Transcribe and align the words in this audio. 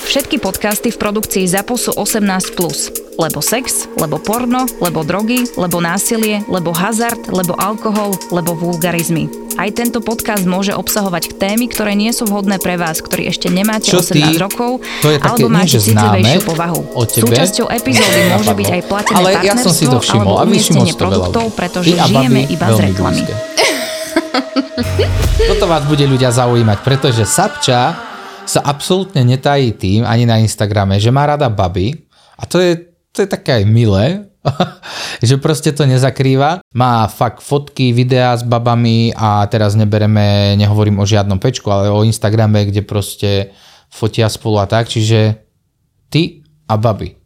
Všetky 0.00 0.40
podcasty 0.40 0.88
v 0.88 0.98
produkcii 0.98 1.44
ZAPO 1.46 1.74
sú 1.76 1.90
18+. 1.92 2.24
Plus. 2.52 2.88
Lebo 3.14 3.38
sex, 3.38 3.84
lebo 3.94 4.16
porno, 4.16 4.64
lebo 4.80 5.04
drogy, 5.04 5.44
lebo 5.54 5.76
násilie, 5.78 6.40
lebo 6.46 6.72
hazard, 6.72 7.28
lebo 7.28 7.52
alkohol, 7.54 8.16
lebo 8.30 8.56
vulgarizmy. 8.56 9.28
Aj 9.54 9.68
tento 9.68 10.00
podcast 10.00 10.48
môže 10.48 10.72
obsahovať 10.72 11.36
témy, 11.36 11.68
ktoré 11.68 11.92
nie 11.92 12.16
sú 12.16 12.24
vhodné 12.24 12.56
pre 12.56 12.80
vás, 12.80 13.04
ktorí 13.04 13.28
ešte 13.28 13.52
nemáte 13.52 13.92
Čo 13.92 14.00
18 14.00 14.08
ty? 14.08 14.20
rokov, 14.40 14.80
To 15.04 15.08
je 15.10 15.18
také 15.20 15.28
alebo 15.36 15.48
máte 15.52 15.76
citlivejšiu 15.76 16.40
povahu. 16.48 16.80
o 16.90 17.02
tebe. 17.04 17.28
Súčasťou 17.28 17.66
epizódy 17.68 18.18
môže 18.32 18.54
byť 18.56 18.68
aj 18.70 18.82
platené 18.88 19.16
Ale 19.20 19.30
ja 19.38 19.54
som 19.54 19.68
si 19.68 19.84
to 19.84 19.98
všimol 20.00 20.34
alebo 20.34 20.48
umiestnenie 20.48 20.94
produktov, 20.96 21.44
pretože 21.52 21.92
Ty 21.92 22.08
žijeme 22.08 22.40
iba 22.48 22.66
z 22.66 22.78
reklamy. 22.82 23.20
blízke. 23.20 23.34
Toto 25.44 25.64
vás 25.68 25.84
bude 25.84 26.08
ľudia 26.08 26.32
zaujímať, 26.32 26.78
pretože 26.80 27.28
Sapča 27.28 28.09
sa 28.50 28.66
absolútne 28.66 29.22
netají 29.22 29.78
tým 29.78 30.02
ani 30.02 30.26
na 30.26 30.42
Instagrame, 30.42 30.98
že 30.98 31.14
má 31.14 31.26
rada 31.26 31.46
baby 31.46 31.94
a 32.34 32.46
to 32.50 32.58
je, 32.58 32.90
to 33.14 33.22
je 33.22 33.28
také 33.30 33.62
aj 33.62 33.64
milé, 33.70 34.30
že 35.28 35.36
proste 35.36 35.70
to 35.72 35.84
nezakrýva. 35.84 36.64
Má 36.74 37.06
fakt 37.06 37.44
fotky, 37.44 37.92
videá 37.92 38.32
s 38.34 38.42
babami 38.42 39.12
a 39.12 39.44
teraz 39.46 39.76
nebereme, 39.76 40.56
nehovorím 40.56 40.98
o 40.98 41.06
žiadnom 41.06 41.38
pečku, 41.38 41.68
ale 41.68 41.92
o 41.92 42.02
Instagrame, 42.02 42.66
kde 42.66 42.82
proste 42.82 43.52
fotia 43.92 44.26
spolu 44.32 44.58
a 44.58 44.66
tak, 44.66 44.88
čiže 44.88 45.36
ty 46.08 46.42
a 46.68 46.74
baby. 46.80 47.20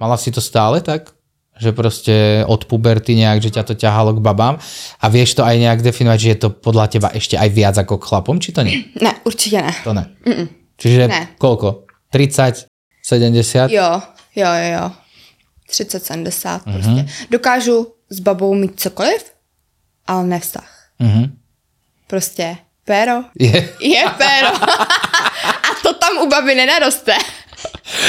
Mala 0.00 0.16
si 0.16 0.32
to 0.32 0.40
stále 0.40 0.80
tak? 0.80 1.12
Že 1.60 1.70
proste 1.76 2.14
od 2.48 2.64
puberty 2.64 3.12
nejak, 3.20 3.44
že 3.44 3.52
ťa 3.52 3.62
to 3.68 3.74
ťahalo 3.76 4.16
k 4.16 4.24
babám 4.24 4.56
a 4.96 5.06
vieš 5.12 5.36
to 5.36 5.44
aj 5.44 5.60
nejak 5.60 5.84
definovať, 5.84 6.18
že 6.20 6.30
je 6.32 6.38
to 6.40 6.48
podľa 6.56 6.86
teba 6.88 7.08
ešte 7.12 7.36
aj 7.36 7.48
viac 7.52 7.76
ako 7.76 8.00
chlapom, 8.00 8.40
či 8.40 8.56
to 8.56 8.64
nie? 8.64 8.88
Ne, 8.96 9.12
určitě 9.28 9.60
ne. 9.60 9.74
To 9.84 9.92
ne. 9.92 10.08
Čiže 10.80 11.08
Ne. 11.08 11.28
koľko? 11.38 11.84
30? 12.10 12.66
70? 13.04 13.70
Jo, 13.70 14.02
jo, 14.36 14.48
jo, 14.48 14.68
jo. 14.80 14.90
30, 15.70 16.06
70 16.06 16.66
mm-hmm. 16.66 16.72
prostě. 16.72 17.26
Dokážu 17.30 17.86
s 18.10 18.20
babou 18.20 18.54
mít 18.54 18.80
cokoliv, 18.80 19.32
ale 20.06 20.24
ne 20.26 20.40
vztah. 20.40 20.70
Mhm. 20.98 21.36
Prostě 22.06 22.56
péro 22.84 23.24
Je. 23.38 23.68
je 23.80 24.04
péro. 24.18 24.48
A 25.70 25.70
to 25.82 25.94
tam 25.94 26.18
u 26.22 26.28
baby 26.28 26.54
nenaroste. 26.54 27.12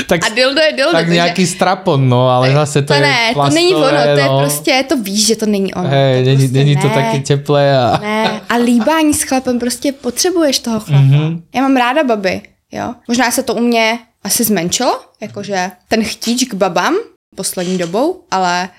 Tak, 0.07 0.25
A 0.25 0.29
dildo 0.29 0.61
je 0.61 0.71
dildo. 0.71 0.91
tak 0.91 1.01
takže- 1.01 1.13
nějaký 1.13 1.47
strapon, 1.47 2.09
no, 2.09 2.29
ale 2.29 2.51
zase 2.51 2.81
to, 2.81 2.87
to 2.87 2.93
je 2.93 2.99
ne, 3.01 3.29
plastové, 3.33 3.49
to 3.49 3.55
není 3.55 3.75
ono, 3.75 3.89
to 4.03 4.19
je 4.19 4.25
no. 4.25 4.39
prostě, 4.39 4.85
to 4.89 4.97
víš, 4.97 5.27
že 5.27 5.35
to 5.35 5.45
není 5.45 5.73
ono. 5.73 5.89
Hej, 5.89 6.23
to 6.23 6.29
není, 6.29 6.37
prostě 6.37 6.57
není 6.57 6.77
to 6.77 6.87
ne. 6.87 6.93
také 6.93 7.19
teplé 7.19 7.77
a... 7.77 7.97
Ne, 7.97 8.41
a 8.49 8.55
líbání 8.55 9.13
s 9.13 9.23
chlapem, 9.23 9.59
prostě 9.59 9.91
potřebuješ 9.91 10.59
toho 10.59 10.79
chlapa. 10.79 11.01
Mhm. 11.01 11.13
Mm-hmm. 11.13 11.41
Já 11.55 11.61
mám 11.61 11.75
ráda 11.75 12.03
baby, 12.03 12.41
jo. 12.71 12.95
Možná 13.07 13.31
se 13.31 13.43
to 13.43 13.55
u 13.55 13.59
mě 13.59 13.99
asi 14.23 14.43
zmenšilo, 14.43 15.01
jakože 15.21 15.71
ten 15.87 16.03
chtíč 16.03 16.43
k 16.43 16.53
babám 16.53 16.95
poslední 17.35 17.77
dobou, 17.77 18.23
ale, 18.31 18.69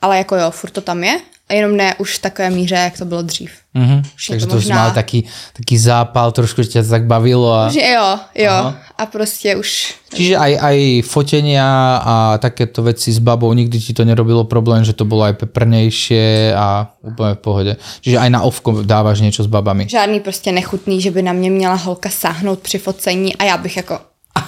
ale 0.00 0.18
jako 0.18 0.36
jo, 0.36 0.50
furt 0.50 0.70
to 0.70 0.80
tam 0.80 1.04
je. 1.04 1.20
Jenom 1.50 1.76
ne 1.76 1.94
už 1.98 2.18
v 2.18 2.22
takové 2.22 2.50
míře, 2.50 2.74
jak 2.74 2.98
to 2.98 3.04
bylo 3.04 3.22
dřív. 3.22 3.50
Mhm. 3.74 4.02
Už 4.14 4.28
je 4.28 4.32
Takže 4.32 4.46
to 4.46 4.50
to 4.50 4.56
možná- 4.56 4.76
mal 4.76 4.90
taký, 4.90 5.24
taký 5.52 5.78
zápal, 5.78 6.32
trošku 6.32 6.64
ťa 6.64 6.82
to 6.82 6.88
tak 6.88 7.06
bavilo. 7.06 7.54
A... 7.54 7.68
Že 7.70 7.80
jo, 7.94 8.18
jo. 8.34 8.50
Aha. 8.50 8.74
A 8.98 9.06
prostě 9.06 9.56
už... 9.56 9.94
Čiže 10.14 10.36
aj, 10.36 10.52
aj 10.62 10.76
fotenia 11.06 11.96
a 12.02 12.38
takéto 12.38 12.82
veci 12.82 13.12
s 13.12 13.18
babou, 13.18 13.52
nikdy 13.52 13.78
ti 13.80 13.92
to 13.94 14.04
nerobilo 14.04 14.44
problém, 14.44 14.84
že 14.84 14.92
to 14.92 15.04
bolo 15.04 15.22
aj 15.22 15.32
peprnejšie 15.32 16.54
a 16.56 16.90
úplne 17.02 17.34
v 17.34 17.38
pohode. 17.38 17.72
Čiže 18.00 18.18
aj 18.18 18.30
na 18.30 18.42
ovko 18.42 18.82
dávaš 18.82 19.20
niečo 19.20 19.42
s 19.44 19.46
babami. 19.46 19.86
Žádný 19.88 20.20
prostě 20.20 20.52
nechutný, 20.52 21.00
že 21.00 21.10
by 21.10 21.22
na 21.22 21.32
mě 21.32 21.50
měla 21.50 21.74
holka 21.74 22.10
sáhnout 22.10 22.58
při 22.58 22.78
focení 22.78 23.36
a 23.36 23.44
já 23.44 23.56
bych 23.56 23.76
jako... 23.76 23.98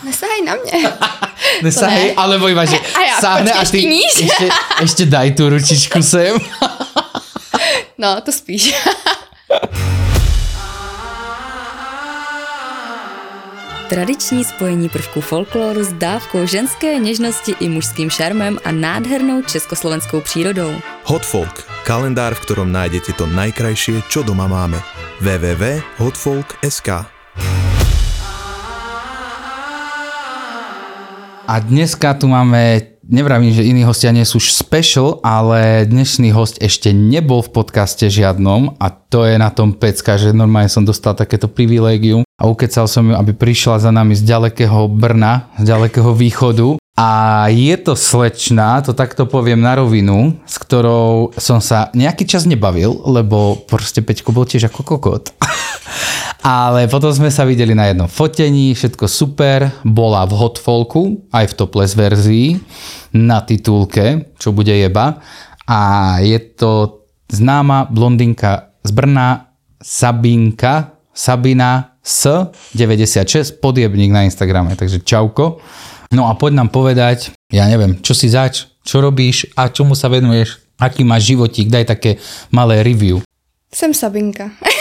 Nesahaj 0.05 0.41
na 0.45 0.55
mě. 0.55 0.93
Nesahej, 1.63 2.09
ne. 2.09 2.15
alebo 2.17 2.49
iba, 2.49 2.65
že 2.65 2.79
A 2.99 3.01
ja, 3.03 3.17
sáhne 3.21 3.53
a 3.53 3.63
ty 3.65 3.83
ešte, 3.83 4.47
ešte 4.85 5.03
daj 5.07 5.35
tú 5.35 5.51
ručičku 5.51 6.03
sem. 6.03 6.39
No, 7.99 8.21
to 8.21 8.33
spíš. 8.33 8.75
Tradiční 13.89 14.45
spojení 14.45 14.89
prvků 14.89 15.21
folkloru 15.21 15.85
s 15.85 15.93
dávkou 15.93 16.47
ženské 16.47 16.99
něžnosti 16.99 17.55
i 17.61 17.69
mužským 17.69 18.11
šarmem 18.11 18.59
a 18.65 18.73
nádhernou 18.73 19.43
československou 19.43 20.21
přírodou. 20.21 20.75
Hot 21.05 21.27
Folk, 21.27 21.65
kalendár, 21.85 22.35
v 22.35 22.41
ktorom 22.41 22.69
nájdete 22.73 23.17
to 23.17 23.25
najkrajšie, 23.27 24.05
čo 24.13 24.21
doma 24.21 24.45
máme. 24.47 24.77
www.hotfolk.sk 25.25 27.18
A 31.49 31.65
dneska 31.65 32.13
tu 32.13 32.29
máme, 32.29 32.93
nevravím, 33.09 33.57
že 33.57 33.65
iní 33.65 33.81
hostia 33.81 34.13
nie 34.13 34.29
sú 34.29 34.37
special, 34.37 35.17
ale 35.25 35.89
dnešný 35.89 36.29
host 36.29 36.61
ešte 36.61 36.93
nebol 36.93 37.41
v 37.41 37.57
podcaste 37.57 38.05
žiadnom 38.13 38.77
a 38.77 38.93
to 38.93 39.25
je 39.25 39.41
na 39.41 39.49
tom 39.49 39.73
pecka, 39.73 40.21
že 40.21 40.37
normálne 40.37 40.69
som 40.69 40.85
dostal 40.85 41.17
takéto 41.17 41.49
privilégium 41.49 42.21
a 42.37 42.45
ukecal 42.45 42.85
som 42.85 43.09
ju, 43.09 43.17
aby 43.17 43.33
prišla 43.33 43.81
za 43.81 43.89
nami 43.89 44.13
z 44.13 44.29
ďalekého 44.29 44.93
Brna, 44.93 45.49
z 45.57 45.73
ďalekého 45.73 46.13
východu 46.13 46.77
a 47.01 47.09
je 47.49 47.81
to 47.81 47.97
slečna, 47.97 48.85
to 48.85 48.93
takto 48.93 49.25
poviem 49.25 49.65
na 49.65 49.81
rovinu, 49.81 50.37
s 50.45 50.61
ktorou 50.61 51.33
som 51.41 51.65
sa 51.65 51.89
nejaký 51.97 52.29
čas 52.29 52.45
nebavil, 52.45 52.93
lebo 53.09 53.57
proste 53.65 54.05
Peťko 54.05 54.37
bol 54.37 54.45
tiež 54.45 54.69
ako 54.69 54.85
kokot. 54.85 55.33
Ale 56.43 56.87
potom 56.87 57.11
sme 57.11 57.35
sa 57.35 57.43
videli 57.43 57.75
na 57.75 57.91
jednom 57.91 58.07
fotení, 58.07 58.71
všetko 58.71 59.11
super, 59.11 59.75
bola 59.83 60.23
v 60.23 60.39
hot 60.39 60.63
folku, 60.63 61.27
aj 61.35 61.51
v 61.51 61.57
topless 61.59 61.99
verzii, 61.99 62.63
na 63.11 63.43
titulke, 63.43 64.31
čo 64.39 64.55
bude 64.55 64.71
jeba. 64.71 65.19
A 65.67 65.79
je 66.23 66.39
to 66.55 67.03
známa 67.27 67.91
blondinka 67.91 68.71
z 68.87 68.91
Brna, 68.95 69.51
Sabinka, 69.83 70.95
Sabina 71.11 71.99
S 71.99 72.25
96, 72.73 73.59
podjebník 73.61 74.15
na 74.15 74.23
Instagrame, 74.25 74.79
takže 74.79 75.03
čauko. 75.03 75.61
No 76.15 76.31
a 76.31 76.39
poď 76.39 76.65
nám 76.65 76.71
povedať, 76.73 77.35
ja 77.53 77.69
neviem, 77.69 78.01
čo 78.01 78.17
si 78.17 78.33
zač, 78.33 78.65
čo 78.81 79.05
robíš 79.05 79.51
a 79.59 79.69
čomu 79.69 79.93
sa 79.93 80.09
venuješ, 80.09 80.57
aký 80.81 81.05
máš 81.05 81.35
životík, 81.35 81.69
daj 81.69 81.85
také 81.85 82.17
malé 82.49 82.81
review. 82.81 83.21
Jsem 83.75 83.95
Sabinka. 83.95 84.51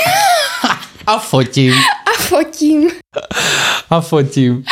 A 1.08 1.20
fotím. 1.20 1.74
A 2.06 2.22
fotím. 2.22 2.90
A 3.90 4.02
fotím. 4.02 4.64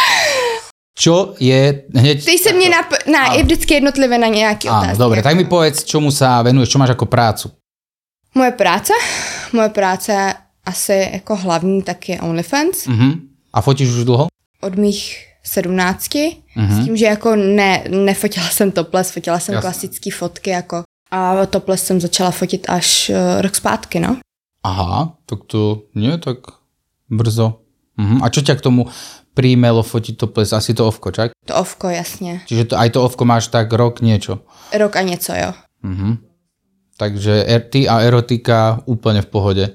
Čo 1.00 1.36
je 1.40 1.84
hneď... 1.96 2.26
Ty 2.26 2.38
se 2.38 2.54
mě 2.54 2.70
na, 2.70 2.78
na 3.12 3.34
je 3.34 3.44
vždycky 3.44 3.74
jednotlivě 3.74 4.18
na 4.18 4.28
nějaký 4.28 4.68
Áno, 4.70 4.80
otázky. 4.80 4.98
dobre, 4.98 5.20
tak 5.24 5.36
mi 5.36 5.44
povedz, 5.46 5.84
čomu 5.84 6.08
sa 6.12 6.40
venuješ, 6.44 6.72
čo 6.72 6.80
máš 6.80 6.96
ako 6.96 7.06
prácu. 7.06 7.52
Moje 8.36 8.52
práce? 8.52 8.94
Moje 9.52 9.70
práce 9.70 10.12
asi 10.66 11.10
jako 11.14 11.36
hlavní 11.36 11.82
tak 11.84 12.10
je 12.10 12.22
OnlyFans 12.22 12.88
Uh-huh. 12.88 13.20
A 13.54 13.62
fotíš 13.62 13.90
už 13.90 14.04
dlho? 14.04 14.28
od 14.62 14.76
mých 14.76 15.28
17. 15.44 16.08
Mhm. 16.56 16.82
S 16.82 16.86
tím, 16.86 16.98
že 16.98 17.06
jako 17.06 17.36
ne, 17.36 17.84
nefotila 17.90 18.50
jsem 18.50 18.72
topless, 18.72 19.12
fotila 19.12 19.40
jsem 19.40 19.62
klasické 19.62 20.12
fotky 20.12 20.50
jako 20.50 20.84
a 21.12 21.46
topless 21.46 21.84
jsem 21.86 22.02
začala 22.02 22.32
fotit 22.32 22.66
až 22.70 23.10
uh, 23.12 23.42
rok 23.42 23.56
zpátky, 23.56 24.00
no. 24.00 24.18
Aha, 24.66 25.14
tak 25.30 25.46
to 25.46 25.86
nie 25.94 26.18
tak 26.18 26.38
brzo. 27.06 27.62
Uh-huh. 28.02 28.20
A 28.26 28.34
čo 28.34 28.42
ťa 28.42 28.58
k 28.58 28.66
tomu 28.66 28.90
príjmelo 29.38 29.86
fotiť 29.86 30.18
to 30.18 30.26
ples? 30.26 30.50
Asi 30.58 30.74
to 30.74 30.90
ovko, 30.90 31.14
čak? 31.14 31.38
To 31.46 31.54
ovko, 31.54 31.90
jasně. 31.90 32.42
Čiže 32.50 32.74
to, 32.74 32.76
aj 32.82 32.90
to 32.98 33.06
ovko 33.06 33.30
máš 33.30 33.54
tak 33.54 33.70
rok 33.70 34.02
niečo. 34.02 34.42
Rok 34.74 34.96
a 34.96 35.02
něco, 35.02 35.34
jo. 35.34 35.54
Uh-huh. 35.86 36.18
Takže 36.98 37.46
er, 37.46 37.62
ty 37.62 37.86
a 37.86 38.02
erotika 38.02 38.82
úplne 38.90 39.22
v 39.22 39.30
pohode. 39.30 39.66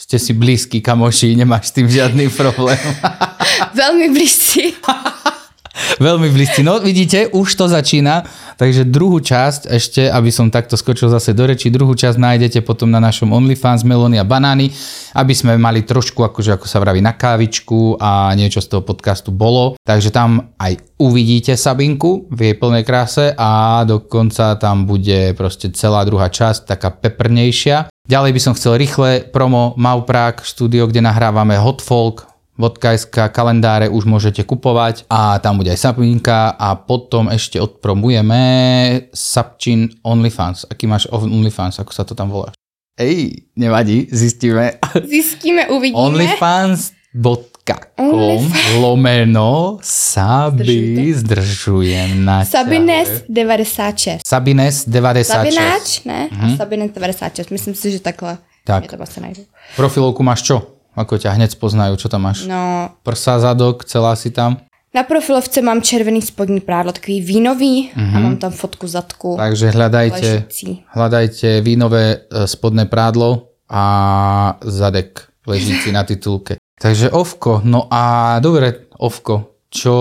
Ste 0.00 0.16
si 0.16 0.32
blízki 0.32 0.80
kamoši, 0.80 1.36
nemáš 1.36 1.68
s 1.68 1.76
tým 1.76 1.88
žiadny 1.90 2.32
problém. 2.32 2.80
Velmi 3.80 4.08
blízcí. 4.08 4.72
Veľmi 6.00 6.32
blízki. 6.32 6.62
No 6.62 6.80
vidíte, 6.80 7.28
už 7.28 7.54
to 7.54 7.68
začína. 7.68 8.24
Takže 8.60 8.84
druhú 8.84 9.24
časť, 9.24 9.72
ešte, 9.72 10.12
aby 10.12 10.28
som 10.28 10.52
takto 10.52 10.76
skočil 10.76 11.08
zase 11.08 11.32
do 11.32 11.48
reči, 11.48 11.72
druhú 11.72 11.96
časť 11.96 12.20
nájdete 12.20 12.60
potom 12.60 12.92
na 12.92 13.00
našom 13.00 13.32
OnlyFans 13.32 13.88
Melony 13.88 14.20
a 14.20 14.28
Banány, 14.28 14.68
aby 15.16 15.32
sme 15.32 15.56
mali 15.56 15.80
trošku, 15.80 16.20
akože 16.20 16.60
ako 16.60 16.68
sa 16.68 16.76
vraví, 16.76 17.00
na 17.00 17.16
kávičku 17.16 17.96
a 17.96 18.36
niečo 18.36 18.60
z 18.60 18.68
toho 18.68 18.84
podcastu 18.84 19.32
bolo. 19.32 19.80
Takže 19.80 20.12
tam 20.12 20.52
aj 20.60 20.76
uvidíte 21.00 21.56
Sabinku 21.56 22.28
v 22.28 22.52
jej 22.52 22.54
plnej 22.60 22.84
kráse 22.84 23.32
a 23.32 23.80
dokonca 23.88 24.60
tam 24.60 24.84
bude 24.84 25.32
proste 25.32 25.72
celá 25.72 26.04
druhá 26.04 26.28
časť, 26.28 26.68
taká 26.68 26.92
peprnejšia. 26.92 27.88
Ďalej 28.12 28.32
by 28.36 28.40
som 28.44 28.52
chcel 28.52 28.76
rýchle 28.76 29.24
promo 29.32 29.72
Mauprak, 29.80 30.44
štúdio, 30.44 30.84
kde 30.84 31.00
nahrávame 31.00 31.56
Hot 31.56 31.80
Folk, 31.80 32.29
vodkajská 32.60 33.32
kalendáre 33.32 33.88
už 33.88 34.04
môžete 34.04 34.44
kupovať 34.44 35.08
a 35.08 35.40
tam 35.40 35.56
bude 35.56 35.72
aj 35.72 35.80
Sabinka 35.80 36.52
a 36.52 36.76
potom 36.76 37.32
ešte 37.32 37.56
odpromujeme 37.56 38.40
Sapčin 39.16 39.88
OnlyFans. 40.04 40.68
Aký 40.68 40.84
máš 40.84 41.08
OnlyFans, 41.08 41.80
ako 41.80 41.92
sa 41.96 42.04
to 42.04 42.12
tam 42.12 42.28
volá? 42.28 42.52
Ej, 43.00 43.48
nevadí, 43.56 44.12
zistíme. 44.12 44.76
Zjistíme, 44.92 45.72
uvidíme. 45.72 45.96
OnlyFans.com 45.96 47.50
lomeno 48.80 49.78
Sabi 49.82 51.14
zdržujem 51.14 52.24
na 52.24 52.42
Sabines 52.44 53.24
ťahe. 53.30 54.20
96. 54.24 54.26
Sabines 54.26 54.84
96. 54.88 55.30
Sabináč, 55.30 55.86
ne? 56.04 56.28
Mm-hmm. 56.28 56.56
Sabines 56.58 56.90
96. 56.90 57.50
Myslím 57.54 57.74
si, 57.78 57.92
že 57.94 58.00
takhle. 58.02 58.38
Tak. 58.64 58.84
Je 58.84 58.88
to. 58.90 58.98
Profilovku 59.76 60.22
máš 60.22 60.42
čo? 60.44 60.79
Ako 60.92 61.16
ťa 61.16 61.30
hneď 61.32 61.50
spoznajú, 61.50 61.94
čo 61.96 62.08
tam 62.08 62.26
máš? 62.26 62.44
No, 62.44 62.90
Prsa, 63.02 63.38
zadok, 63.38 63.84
celá 63.84 64.14
si 64.14 64.30
tam? 64.30 64.58
na 64.90 65.06
profilovce 65.06 65.62
mám 65.62 65.82
červený 65.82 66.18
spodní 66.18 66.60
prádlo, 66.60 66.90
takový 66.92 67.22
vínový 67.22 67.94
mm-hmm. 67.94 68.10
a 68.10 68.18
mám 68.18 68.36
tam 68.36 68.50
fotku 68.50 68.90
zadku. 68.90 69.38
Takže 69.38 69.70
hľadajte, 69.70 70.30
Ležící. 70.50 70.82
hľadajte 70.90 71.60
vínové 71.62 72.26
e, 72.26 72.46
spodné 72.50 72.90
prádlo 72.90 73.54
a 73.70 73.82
zadek 74.60 75.30
ležíci 75.46 75.92
na 75.96 76.02
titulke. 76.02 76.56
Takže 76.80 77.10
ovko, 77.10 77.62
no 77.64 77.86
a 77.90 78.34
dobre, 78.42 78.90
ovko, 78.98 79.62
čo 79.70 79.94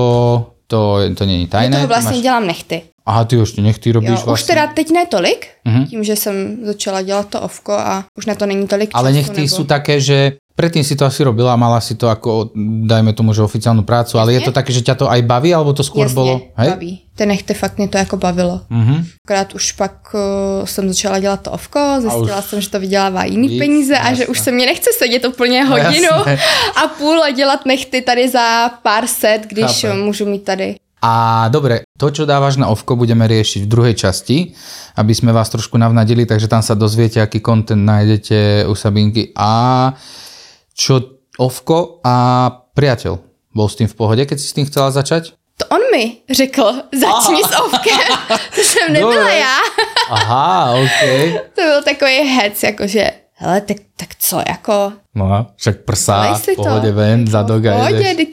to, 0.68 0.97
to 1.15 1.25
není 1.25 1.47
tajné? 1.47 1.75
toho 1.75 1.88
vlastně 1.88 2.18
Máš- 2.18 2.24
dělám 2.24 2.47
nechty. 2.47 2.81
Aha, 3.06 3.25
ty 3.25 3.38
už 3.38 3.56
nechty 3.56 3.92
robíš 3.92 4.09
Jo, 4.09 4.15
už 4.18 4.25
vlastne. 4.25 4.47
teda 4.53 4.68
teď 4.74 4.88
ne 4.92 5.06
tolik, 5.06 5.47
Mhm. 5.65 5.75
mm-hmm. 5.77 5.88
tím, 5.89 6.01
že 6.03 6.15
jsem 6.15 6.35
začala 6.65 7.01
dělat 7.01 7.30
to 7.30 7.42
ovko 7.42 7.74
a 7.74 8.06
už 8.18 8.25
na 8.25 8.35
to 8.35 8.45
není 8.45 8.68
tolik 8.68 8.89
Ale 8.94 9.09
času, 9.09 9.15
nechty 9.18 9.42
nebo... 9.42 9.56
sú 9.56 9.63
také, 9.65 9.97
že 10.01 10.38
predtým 10.59 10.83
si 10.83 11.00
to 11.00 11.07
asi 11.07 11.23
robila, 11.23 11.56
mala 11.56 11.79
si 11.79 11.95
to 11.95 12.11
ako, 12.11 12.51
dajme 12.83 13.15
tomu, 13.15 13.31
že 13.31 13.39
oficiálnu 13.39 13.88
prácu, 13.88 14.19
ale 14.19 14.35
je 14.35 14.44
to 14.44 14.51
také, 14.51 14.75
že 14.75 14.83
ťa 14.83 14.95
to 15.00 15.06
aj 15.07 15.23
baví, 15.23 15.56
alebo 15.56 15.71
to 15.71 15.88
skôr 15.88 16.11
Jasně, 16.11 16.15
bolo? 16.19 16.35
Hej? 16.59 16.69
baví. 16.69 16.91
Ty 17.15 17.25
nechty 17.25 17.53
fakt 17.53 17.77
mě 17.77 17.88
to 17.88 17.97
jako 17.97 18.17
bavilo. 18.17 18.61
Mhm. 18.69 19.06
Akorát 19.27 19.53
už 19.56 19.71
pak 19.71 19.94
uh, 20.13 20.65
jsem 20.65 20.88
začala 20.88 21.19
dělat 21.19 21.41
to 21.41 21.51
ovko, 21.51 21.79
zjistila 22.00 22.39
už- 22.39 22.45
jsem, 22.45 22.61
že 22.61 22.69
to 22.69 22.79
vydělává 22.79 23.23
jiný 23.23 23.47
Víc, 23.47 23.59
peníze 23.59 23.95
a 23.97 24.03
že 24.13 24.21
jasné. 24.23 24.27
už 24.27 24.39
se 24.39 24.51
mě 24.51 24.65
nechce 24.65 24.89
sedět 24.97 25.25
úplně 25.25 25.63
hodinu 25.63 26.11
jasné. 26.11 26.38
a 26.83 26.88
půl 26.88 27.23
a 27.23 27.31
dělat 27.31 27.65
nechty 27.65 28.01
tady 28.01 28.29
za 28.29 28.69
pár 28.83 29.07
set, 29.07 29.41
když 29.47 29.81
Chápem. 29.81 30.01
můžu 30.03 30.25
mít 30.25 30.44
tady. 30.44 30.75
A 31.00 31.47
dobre, 31.47 31.88
to, 31.95 32.11
čo 32.11 32.27
dávaš 32.27 32.59
na 32.59 32.67
ovko, 32.67 33.00
budeme 33.00 33.23
riešiť 33.23 33.63
v 33.63 33.71
druhej 33.71 33.95
časti, 33.95 34.51
aby 35.00 35.15
sme 35.15 35.31
vás 35.31 35.47
trošku 35.47 35.79
navnadili, 35.79 36.27
takže 36.27 36.51
tam 36.51 36.59
sa 36.59 36.75
dozviete, 36.75 37.23
aký 37.23 37.39
content 37.39 37.88
nájdete 37.88 38.67
u 38.67 38.75
Sabinky. 38.75 39.31
A 39.31 39.95
čo 40.80 41.20
ovko 41.36 42.00
a 42.08 42.48
priateľ 42.72 43.20
bol 43.52 43.68
s 43.68 43.76
tým 43.76 43.92
v 43.92 43.98
pohode, 44.00 44.24
keď 44.24 44.38
si 44.40 44.48
s 44.48 44.56
tým 44.56 44.64
chcela 44.64 44.96
začať? 44.96 45.36
To 45.60 45.68
on 45.76 45.84
mi 45.92 46.24
řekl, 46.31 46.64
začni 46.96 47.44
s 47.44 47.52
ovkem. 47.60 48.00
to 48.56 48.62
jsem 48.62 48.94
nebyla 48.94 49.12
Dobré. 49.16 49.38
já. 49.40 49.58
Aha, 50.10 50.74
OK. 50.74 51.00
To 51.56 51.62
byl 51.62 51.84
takový 51.84 52.16
hec, 52.16 52.64
jakože, 52.64 53.12
hele, 53.34 53.62
tak, 53.62 53.78
tak 54.00 54.16
co, 54.19 54.40
jako, 54.48 54.92
No 55.16 55.34
a 55.34 55.48
však 55.56 55.78
prsá, 55.90 56.34
v 56.34 56.38
si 56.38 56.56
to. 56.56 56.63
pohode 56.63 56.92
ven, 56.92 57.28
zadok 57.28 57.66
a 57.66 57.74
pohodě, 57.75 58.13
teď, 58.16 58.30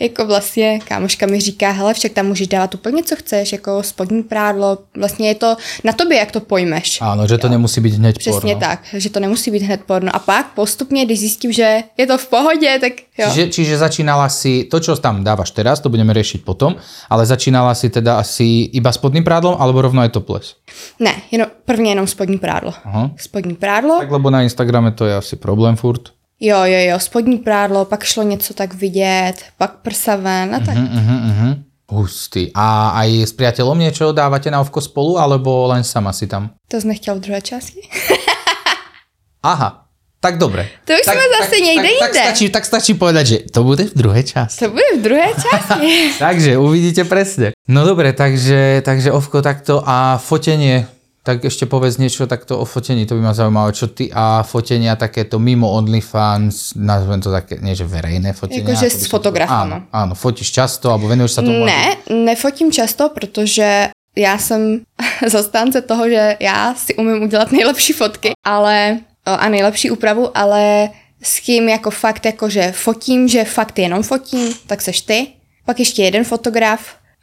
jako 0.00 0.26
vlastně 0.26 0.78
kámoška 0.84 1.26
mi 1.26 1.40
říká, 1.40 1.70
hele, 1.70 1.94
však 1.94 2.12
tam 2.12 2.26
můžeš 2.26 2.48
dávat 2.48 2.74
úplně, 2.74 3.02
co 3.02 3.16
chceš, 3.16 3.52
jako 3.52 3.82
spodní 3.82 4.22
prádlo, 4.22 4.78
vlastně 4.96 5.28
je 5.28 5.34
to 5.34 5.56
na 5.84 5.92
tobě, 5.92 6.18
jak 6.18 6.30
to 6.32 6.40
pojmeš. 6.40 7.02
Áno, 7.02 7.26
že 7.26 7.34
to 7.38 7.48
nemusí 7.50 7.80
byť 7.82 7.94
hneď 7.98 8.14
Přesně 8.18 8.54
porno. 8.54 8.68
tak, 8.68 8.80
že 8.94 9.10
to 9.10 9.20
nemusí 9.20 9.50
být 9.50 9.62
hned 9.62 9.80
porno. 9.86 10.14
A 10.14 10.18
pak 10.18 10.54
postupně, 10.54 11.04
když 11.04 11.18
zjistím, 11.18 11.52
že 11.52 11.82
je 11.98 12.06
to 12.06 12.18
v 12.18 12.26
pohodě, 12.28 12.78
tak 12.80 12.92
jo. 13.18 13.26
Čiže, 13.28 13.46
čiže 13.50 13.74
začínala 13.78 14.28
si, 14.30 14.64
to 14.70 14.80
čo 14.80 14.96
tam 14.96 15.24
dávaš 15.26 15.50
teraz, 15.50 15.82
to 15.82 15.90
budeme 15.90 16.14
riešiť 16.14 16.40
potom, 16.46 16.78
ale 17.10 17.26
začínala 17.26 17.74
si 17.74 17.90
teda 17.90 18.16
asi 18.22 18.70
iba 18.72 18.88
spodným 18.94 19.26
prádlom, 19.26 19.58
alebo 19.58 19.82
rovno 19.82 20.00
aj 20.00 20.14
toples? 20.14 20.54
Ne, 21.00 21.14
jenom, 21.30 21.46
prvně 21.64 21.90
jenom 21.90 22.06
spodní 22.06 22.38
prádlo. 22.38 22.72
Aha. 22.84 23.10
Spodní 23.16 23.54
prádlo, 23.54 23.98
Tak 23.98 24.10
lebo 24.10 24.30
na 24.30 24.42
Instagrame 24.42 24.90
to 24.94 25.06
je 25.06 25.09
asi 25.14 25.36
problém 25.36 25.76
furt. 25.76 26.12
jo, 26.40 26.56
jo, 26.64 26.78
jo, 26.90 26.98
spodní 26.98 27.38
prádlo, 27.38 27.84
pak 27.84 28.04
šlo 28.04 28.22
něco 28.22 28.54
tak 28.54 28.74
vidět, 28.74 29.34
pak 29.58 29.76
prsa 29.76 30.16
ven 30.16 30.54
a 30.54 30.60
tak. 30.60 30.76
Uh-huh, 30.76 31.20
uh-huh. 31.30 31.56
Hustý. 31.90 32.54
A 32.54 32.94
aj 33.02 33.26
s 33.26 33.32
priateľom 33.34 33.74
niečo 33.74 34.14
dávate 34.14 34.46
na 34.46 34.62
ovko 34.62 34.78
spolu, 34.78 35.18
alebo 35.18 35.66
len 35.66 35.82
sama 35.82 36.14
si 36.14 36.30
tam? 36.30 36.54
To 36.70 36.80
jsi 36.80 36.86
nechtěl 36.86 37.14
v 37.14 37.20
druhé 37.20 37.40
části? 37.42 37.82
Aha, 39.42 39.90
tak 40.20 40.38
dobre. 40.38 40.68
To 40.84 40.92
už 40.92 41.02
tak, 41.02 41.16
sme 41.16 41.26
zase 41.40 41.56
niekde 41.64 41.90
tak, 41.96 42.12
tak, 42.12 42.24
stačí, 42.28 42.44
tak 42.52 42.64
stačí 42.68 42.92
povedať, 42.94 43.24
že 43.26 43.36
to 43.48 43.64
bude 43.64 43.88
v 43.88 43.94
druhej 43.96 44.24
časti. 44.28 44.60
To 44.62 44.70
bude 44.70 44.90
v 44.96 45.02
druhé 45.02 45.32
části. 45.32 45.90
Takže 46.24 46.60
uvidíte 46.60 47.02
presne. 47.08 47.56
No 47.66 47.88
dobre, 47.88 48.12
takže, 48.12 48.84
takže 48.84 49.10
ovko 49.16 49.40
takto 49.42 49.80
a 49.80 50.20
fotenie. 50.20 50.86
Tak 51.30 51.46
ešte 51.46 51.62
povedz 51.70 52.02
niečo 52.02 52.26
takto 52.26 52.58
o 52.58 52.66
fotení, 52.66 53.06
to 53.06 53.14
by 53.14 53.22
ma 53.22 53.30
zaujímalo, 53.30 53.70
čo 53.70 53.86
ty 53.86 54.10
a 54.10 54.42
fotenia 54.42 54.98
takéto 54.98 55.38
mimo 55.38 55.70
OnlyFans, 55.70 56.74
nazvem 56.74 57.22
to 57.22 57.30
také, 57.30 57.62
nie 57.62 57.78
že 57.78 57.86
verejné 57.86 58.34
fotenia. 58.34 58.66
Jakože 58.66 58.90
s 58.90 59.06
fotografama. 59.06 59.86
Áno, 59.86 60.10
áno, 60.10 60.12
fotíš 60.18 60.50
často, 60.50 60.90
alebo 60.90 61.06
venuješ 61.06 61.38
sa 61.38 61.46
tomu? 61.46 61.62
Ne, 61.62 62.02
nefotím 62.10 62.74
často, 62.74 63.14
protože 63.14 63.94
já 64.18 64.38
jsem 64.38 64.82
zastánce 65.26 65.86
toho, 65.86 66.10
že 66.10 66.36
já 66.40 66.74
si 66.74 66.98
umím 66.98 67.22
udělat 67.22 67.52
nejlepší 67.52 67.92
fotky, 67.92 68.34
ale 68.42 68.98
a 69.22 69.48
nejlepší 69.48 69.90
úpravu, 69.90 70.34
ale 70.34 70.90
s 71.22 71.40
kým 71.40 71.68
jako 71.68 71.90
fakt 71.90 72.26
jakože 72.26 72.72
fotím, 72.72 73.28
že 73.28 73.44
fakt 73.44 73.78
jenom 73.78 74.02
fotím, 74.02 74.50
tak 74.66 74.82
seš 74.82 75.00
ty, 75.00 75.26
pak 75.64 75.78
ještě 75.78 76.02
jeden 76.02 76.24
fotograf 76.24 76.80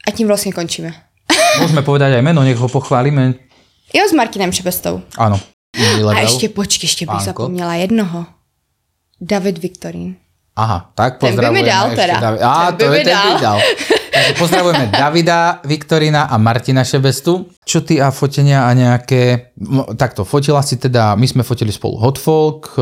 a 0.08 0.12
tím 0.12 0.28
vlastně 0.28 0.54
končíme. 0.56 0.94
Môžeme 1.60 1.82
povedať 1.82 2.14
aj 2.14 2.24
meno, 2.24 2.46
nech 2.46 2.58
ho 2.58 2.70
pochválime. 2.70 3.47
Jo, 3.94 4.04
s 4.10 4.14
Martinem 4.14 4.52
Šebestou. 4.52 5.02
Áno. 5.18 5.40
A 6.10 6.20
ještě 6.20 6.50
počkej, 6.50 6.86
ještě 6.88 7.06
bych 7.06 7.10
Pánko. 7.12 7.24
zapomněla 7.26 7.74
jednoho. 7.74 8.26
David 9.22 9.58
Viktorín. 9.58 10.16
Aha, 10.58 10.90
tak 10.96 11.22
Ten 11.22 11.30
by 11.38 11.54
mi 11.54 11.62
pozdravujeme 11.62 11.70
dal 11.70 11.86
ešte 11.86 12.02
teda. 12.02 12.16
Davi- 12.18 12.42
Á, 12.42 12.54
Ten 12.66 12.74
by 12.74 12.78
to 12.78 12.90
mi 12.90 12.98
je 12.98 13.04
ten 13.06 13.34
by 13.34 13.42
dal. 13.42 13.58
Takže 14.14 14.34
pozdravujeme 14.34 14.86
Davida, 15.02 15.40
Viktorina 15.66 16.22
a 16.24 16.38
Martina 16.38 16.82
Šebestu. 16.84 17.46
Čo 17.62 17.86
ty 17.86 18.02
a 18.02 18.10
fotenia 18.10 18.66
a 18.66 18.74
nejaké... 18.74 19.54
Takto, 19.94 20.26
fotila 20.26 20.66
si 20.66 20.82
teda, 20.82 21.14
my 21.14 21.28
sme 21.30 21.44
fotili 21.46 21.70
spolu 21.70 22.02
Hot 22.02 22.18
Folk, 22.18 22.74
eh, 22.74 22.82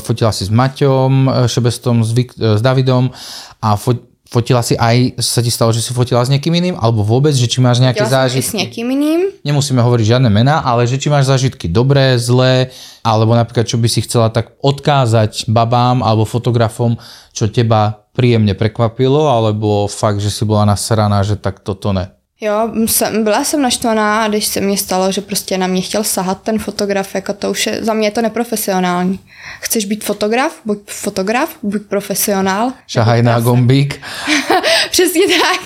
fotila 0.00 0.32
si 0.32 0.44
s 0.44 0.50
Maťom 0.50 1.12
eh, 1.28 1.48
Šebestom, 1.48 2.00
s, 2.00 2.16
Vik, 2.16 2.32
eh, 2.40 2.56
s 2.56 2.64
Davidom 2.64 3.12
a 3.60 3.76
fo, 3.76 3.92
fotila 4.30 4.62
si 4.62 4.78
aj, 4.78 5.18
sa 5.18 5.42
ti 5.42 5.50
stalo, 5.50 5.74
že 5.74 5.82
si 5.82 5.90
fotila 5.90 6.22
s 6.22 6.30
niekým 6.30 6.54
iným, 6.54 6.78
alebo 6.78 7.02
vôbec, 7.02 7.34
že 7.34 7.50
či 7.50 7.58
máš 7.58 7.82
nejaké 7.82 8.06
jsem 8.06 8.06
i 8.06 8.10
s 8.10 8.14
zážitky? 8.14 8.56
někým 8.56 8.86
jiným. 8.90 9.20
Nemusíme 9.42 9.82
hovoriť 9.82 10.06
žiadne 10.06 10.30
mená, 10.30 10.62
ale 10.62 10.86
že 10.86 11.02
či 11.02 11.10
máš 11.10 11.26
zážitky 11.26 11.66
dobré, 11.66 12.14
zlé, 12.14 12.70
alebo 13.02 13.34
napríklad 13.34 13.66
čo 13.66 13.76
by 13.76 13.88
si 13.90 14.06
chcela 14.06 14.30
tak 14.30 14.54
odkázať 14.62 15.50
babám 15.50 16.06
alebo 16.06 16.22
fotografom, 16.22 16.94
čo 17.34 17.50
teba 17.50 18.06
príjemne 18.14 18.54
prekvapilo, 18.54 19.26
alebo 19.26 19.90
fakt, 19.90 20.22
že 20.22 20.30
si 20.30 20.46
bola 20.46 20.62
nasraná, 20.62 21.26
že 21.26 21.34
tak 21.34 21.66
toto 21.66 21.90
ne. 21.90 22.19
Jo, 22.42 22.70
jsem, 22.86 23.24
byla 23.24 23.44
jsem 23.44 23.62
naštvaná, 23.62 24.28
když 24.28 24.46
se 24.46 24.60
mi 24.60 24.76
stalo, 24.76 25.12
že 25.12 25.20
prostě 25.20 25.58
na 25.58 25.66
mě 25.66 25.80
chtěl 25.80 26.04
sahat 26.04 26.42
ten 26.42 26.58
fotograf, 26.58 27.14
jako 27.14 27.32
to 27.32 27.50
už 27.50 27.66
je, 27.66 27.84
za 27.84 27.94
mě 27.94 28.06
je 28.06 28.10
to 28.10 28.22
neprofesionální. 28.22 29.20
Chceš 29.60 29.84
být 29.84 30.04
fotograf, 30.04 30.60
buď 30.64 30.78
fotograf, 30.86 31.56
buď 31.62 31.82
profesionál. 31.82 32.72
Šahaj 32.86 33.22
na 33.22 33.40
gombík. 33.40 34.00
Přesně 34.90 35.22
tak. 35.28 35.60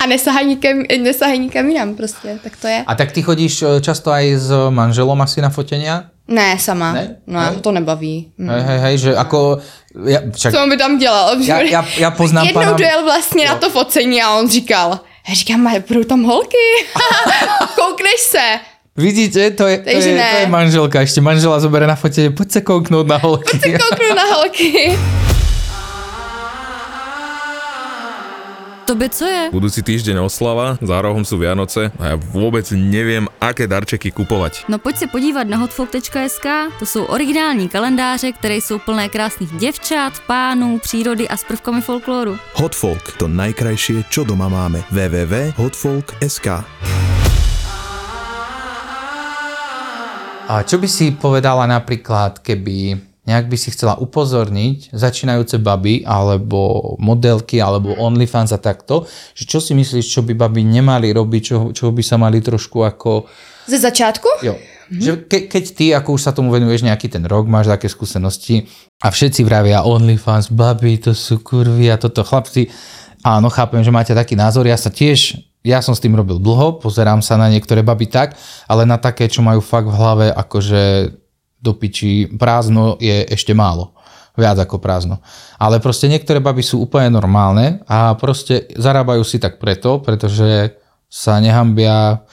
A 0.00 0.06
nesahaj 0.06 0.46
nikam, 0.46 0.82
nesahaj 1.02 1.38
nikam 1.38 1.68
jinam 1.68 1.94
prostě, 1.94 2.38
tak 2.42 2.56
to 2.56 2.66
je. 2.66 2.84
A 2.86 2.94
tak 2.94 3.12
ty 3.12 3.22
chodíš 3.22 3.62
e, 3.62 3.80
často 3.80 4.12
aj 4.12 4.36
s 4.36 4.52
manželom 4.70 5.20
asi 5.20 5.40
na 5.40 5.48
fotenia? 5.48 6.11
Ne, 6.28 6.58
sama. 6.58 6.92
Ne? 6.92 7.16
No, 7.26 7.40
Ne? 7.40 7.60
to 7.60 7.72
nebaví. 7.72 8.32
Hm. 8.38 8.48
Hej, 8.48 8.62
hej, 8.62 8.78
hej, 8.78 8.94
že 8.98 9.10
ako... 9.16 9.58
Ja, 10.06 10.20
však, 10.32 10.52
Co 10.54 10.62
on 10.62 10.70
by 10.70 10.76
tam 10.76 10.98
dělal? 10.98 11.36
ja, 11.44 11.60
ja, 11.60 11.84
ja 11.98 12.10
poznám 12.10 12.46
Jednou 12.46 12.62
pána... 12.62 12.76
dojel 12.76 13.04
vlastně 13.04 13.44
na 13.46 13.54
to 13.54 13.70
focení 13.70 14.22
a 14.22 14.34
on 14.38 14.48
říkal, 14.50 15.00
já 15.28 15.34
říkám, 15.34 15.66
"Ale 15.66 15.80
budou 15.88 16.04
tam 16.04 16.22
holky? 16.22 16.64
Koukneš 17.74 18.20
se. 18.20 18.46
Vidíte, 18.96 19.50
to 19.50 19.66
je, 19.66 19.78
to, 19.78 19.84
Takže 19.92 20.08
je, 20.08 20.16
ne. 20.18 20.30
to 20.32 20.36
je 20.36 20.46
manželka. 20.46 21.00
Ešte 21.00 21.20
manžela 21.24 21.56
zoberie 21.60 21.88
na 21.88 21.96
fotenie, 21.96 22.28
poď 22.28 22.48
sa 22.52 22.60
kouknúť 22.60 23.06
na 23.08 23.16
holky. 23.16 23.56
Kouknu 23.56 24.08
na 24.12 24.26
holky. 24.36 24.68
Tobě 28.84 29.08
co 29.08 29.24
je? 29.24 29.42
Budúci 29.54 29.82
týždeň 29.82 30.18
oslava, 30.26 30.74
za 30.82 30.98
rohom 30.98 31.22
sú 31.22 31.38
Vianoce 31.38 31.94
a 32.02 32.04
ja 32.12 32.16
vôbec 32.18 32.66
neviem, 32.74 33.30
aké 33.38 33.70
darčeky 33.70 34.10
kupovať. 34.10 34.66
No 34.66 34.82
pojď 34.82 34.96
se 34.96 35.06
podívat 35.06 35.46
na 35.46 35.56
hotfolk.sk, 35.56 36.46
to 36.78 36.86
jsou 36.86 37.04
originální 37.04 37.68
kalendáře, 37.68 38.32
které 38.32 38.54
jsou 38.58 38.78
plné 38.78 39.08
krásných 39.08 39.52
děvčat, 39.52 40.12
pánů, 40.26 40.78
přírody 40.78 41.28
a 41.28 41.36
s 41.36 41.44
prvkami 41.44 41.80
folkloru. 41.80 42.36
Hotfolk, 42.54 43.16
to 43.22 43.28
najkrajšie, 43.28 44.04
čo 44.10 44.24
doma 44.24 44.48
máme. 44.48 44.82
www.hotfolk.sk 44.90 46.46
A 50.52 50.54
čo 50.66 50.76
by 50.76 50.88
si 50.90 51.14
povedala 51.16 51.64
napríklad, 51.64 52.42
keby 52.42 53.11
nejak 53.22 53.46
by 53.46 53.56
si 53.58 53.70
chcela 53.70 53.94
upozorniť 54.02 54.90
začínajúce 54.90 55.62
baby 55.62 56.02
alebo 56.02 56.94
modelky 56.98 57.62
alebo 57.62 57.94
OnlyFans 57.94 58.50
a 58.50 58.58
takto, 58.58 59.06
že 59.38 59.46
čo 59.46 59.62
si 59.62 59.78
myslíš, 59.78 60.06
čo 60.10 60.20
by 60.26 60.34
baby 60.34 60.66
nemali 60.66 61.14
robiť, 61.14 61.42
čo, 61.42 61.56
čo 61.70 61.94
by 61.94 62.02
sa 62.02 62.18
mali 62.18 62.42
trošku 62.42 62.82
ako... 62.82 63.30
Ze 63.70 63.78
začátku? 63.78 64.42
Jo. 64.42 64.58
Že 64.90 65.30
ke, 65.30 65.46
keď 65.46 65.64
ty, 65.70 65.86
ako 65.94 66.18
už 66.18 66.22
sa 66.26 66.34
tomu 66.34 66.50
venuješ 66.50 66.82
nejaký 66.82 67.06
ten 67.06 67.22
rok, 67.22 67.46
máš 67.46 67.70
také 67.70 67.86
skúsenosti 67.86 68.66
a 68.98 69.14
všetci 69.14 69.46
vravia 69.46 69.86
OnlyFans, 69.86 70.50
baby, 70.50 70.98
to 70.98 71.14
sú 71.14 71.38
kurvy 71.40 71.94
a 71.94 71.96
toto 71.96 72.26
chlapci. 72.26 72.74
Áno, 73.22 73.46
chápem, 73.54 73.86
že 73.86 73.94
máte 73.94 74.12
taký 74.18 74.34
názor. 74.34 74.66
Ja 74.66 74.74
sa 74.74 74.90
tiež, 74.90 75.38
ja 75.62 75.78
som 75.78 75.94
s 75.94 76.02
tým 76.02 76.18
robil 76.18 76.42
dlho, 76.42 76.82
pozerám 76.82 77.22
sa 77.22 77.38
na 77.38 77.46
niektoré 77.46 77.86
baby 77.86 78.10
tak, 78.10 78.34
ale 78.66 78.82
na 78.82 78.98
také, 78.98 79.30
čo 79.30 79.46
majú 79.46 79.62
fakt 79.62 79.86
v 79.86 79.94
hlave, 79.94 80.26
akože 80.34 80.82
do 81.62 81.78
piči 81.78 82.26
prázdno 82.26 82.98
je 82.98 83.22
ešte 83.30 83.54
málo. 83.54 83.94
Viac 84.34 84.58
ako 84.64 84.80
prázdno. 84.82 85.22
Ale 85.60 85.78
proste 85.78 86.08
niektoré 86.08 86.40
baby 86.40 86.64
sú 86.64 86.82
úplne 86.82 87.12
normálne 87.12 87.84
a 87.86 88.16
proste 88.16 88.66
zarábajú 88.74 89.22
si 89.22 89.36
tak 89.38 89.60
preto, 89.60 90.00
pretože 90.00 90.74
sa 91.06 91.36
nehambia 91.38 92.24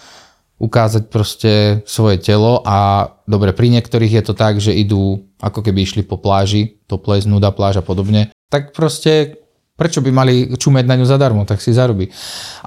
ukázať 0.59 1.03
proste 1.07 1.53
svoje 1.87 2.19
telo 2.19 2.63
a 2.67 3.07
dobre, 3.27 3.55
pri 3.55 3.71
niektorých 3.71 4.19
je 4.19 4.23
to 4.23 4.33
tak, 4.35 4.59
že 4.59 4.75
idú 4.75 5.23
ako 5.39 5.63
keby 5.63 5.87
išli 5.87 6.01
po 6.03 6.19
pláži, 6.19 6.79
topless, 6.87 7.23
nuda 7.27 7.51
pláž 7.55 7.79
a 7.79 7.83
podobne, 7.83 8.31
tak 8.51 8.75
proste 8.75 9.39
Prečo 9.79 10.03
by 10.03 10.11
mali 10.11 10.33
čumeť 10.51 10.83
na 10.83 10.99
ňu 10.99 11.07
zadarmo, 11.07 11.47
tak 11.47 11.63
si 11.63 11.71
zarobí. 11.71 12.11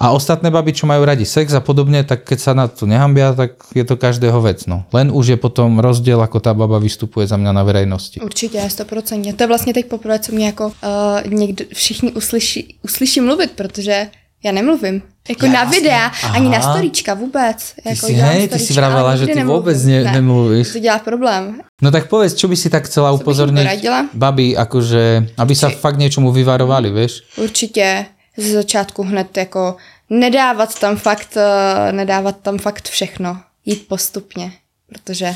A 0.01 0.17
ostatné 0.17 0.49
baby, 0.49 0.73
čo 0.73 0.89
majú 0.89 1.05
radi 1.05 1.29
sex 1.29 1.53
a 1.53 1.61
podobne, 1.61 2.01
tak 2.09 2.25
keď 2.25 2.39
sa 2.41 2.53
na 2.57 2.73
to 2.73 2.89
nehambia, 2.89 3.37
tak 3.37 3.61
je 3.77 3.85
to 3.85 4.01
každého 4.01 4.41
vec. 4.41 4.65
No. 4.65 4.89
Len 4.97 5.13
už 5.13 5.37
je 5.37 5.39
potom 5.39 5.77
rozdiel, 5.77 6.17
ako 6.25 6.41
tá 6.41 6.57
baba 6.57 6.81
vystupuje 6.81 7.29
za 7.29 7.37
mňa 7.37 7.53
na 7.53 7.63
verejnosti. 7.63 8.17
Určitě, 8.25 8.59
100%. 8.59 9.37
To 9.37 9.43
je 9.43 9.47
vlastně 9.47 9.75
teď 9.75 9.87
poprvé, 9.87 10.19
co 10.19 10.33
mě 10.33 10.47
jako 10.47 10.67
uh, 10.67 11.53
všichni 11.75 12.13
uslyší, 12.13 12.77
uslyší 12.83 13.21
mluvit, 13.21 13.51
protože 13.51 14.07
já 14.45 14.53
nemluvím. 14.53 15.03
Jako 15.29 15.47
Ja, 15.47 15.53
na 15.53 15.65
videa, 15.65 16.07
ani 16.35 16.49
na 16.49 16.59
Aha. 16.59 16.73
storíčka 16.73 17.15
vůbec. 17.15 17.73
Ty 17.83 17.89
jako 17.89 18.07
si, 18.07 18.13
hej, 18.13 18.49
ty 18.49 18.59
si 18.59 18.73
vravela, 18.75 19.17
že 19.17 19.27
ty 19.27 19.35
nemluvím. 19.35 19.63
vôbec 19.63 19.79
ne, 19.87 20.03
Ne, 20.05 20.13
nemluvíš. 20.13 20.73
To 20.73 20.79
dělá 20.79 20.99
problém. 20.99 21.61
No 21.83 21.91
tak 21.91 22.09
povedz, 22.11 22.35
čo 22.35 22.49
by 22.49 22.57
si 22.57 22.71
tak 22.71 22.87
chcela 22.91 23.11
jim 23.11 23.21
upozorniť 23.23 23.87
baby, 24.15 24.57
akože, 24.59 25.35
aby 25.39 25.55
sa 25.55 25.71
fakt 25.71 25.99
niečomu 25.99 26.33
vyvarovali, 26.35 26.91
vieš? 26.91 27.23
Určitě 27.39 28.07
ze 28.37 28.53
začátku 28.53 29.03
hned 29.03 29.37
jako 29.37 29.77
nedávat 30.11 30.79
tam 30.81 30.97
fakt, 30.97 31.37
eh, 31.37 31.93
nedávat 31.93 32.37
tam 32.43 32.59
fakt 32.59 32.89
všechno. 32.89 33.37
Jít 33.65 33.89
postupně, 33.89 34.53
protože 34.87 35.35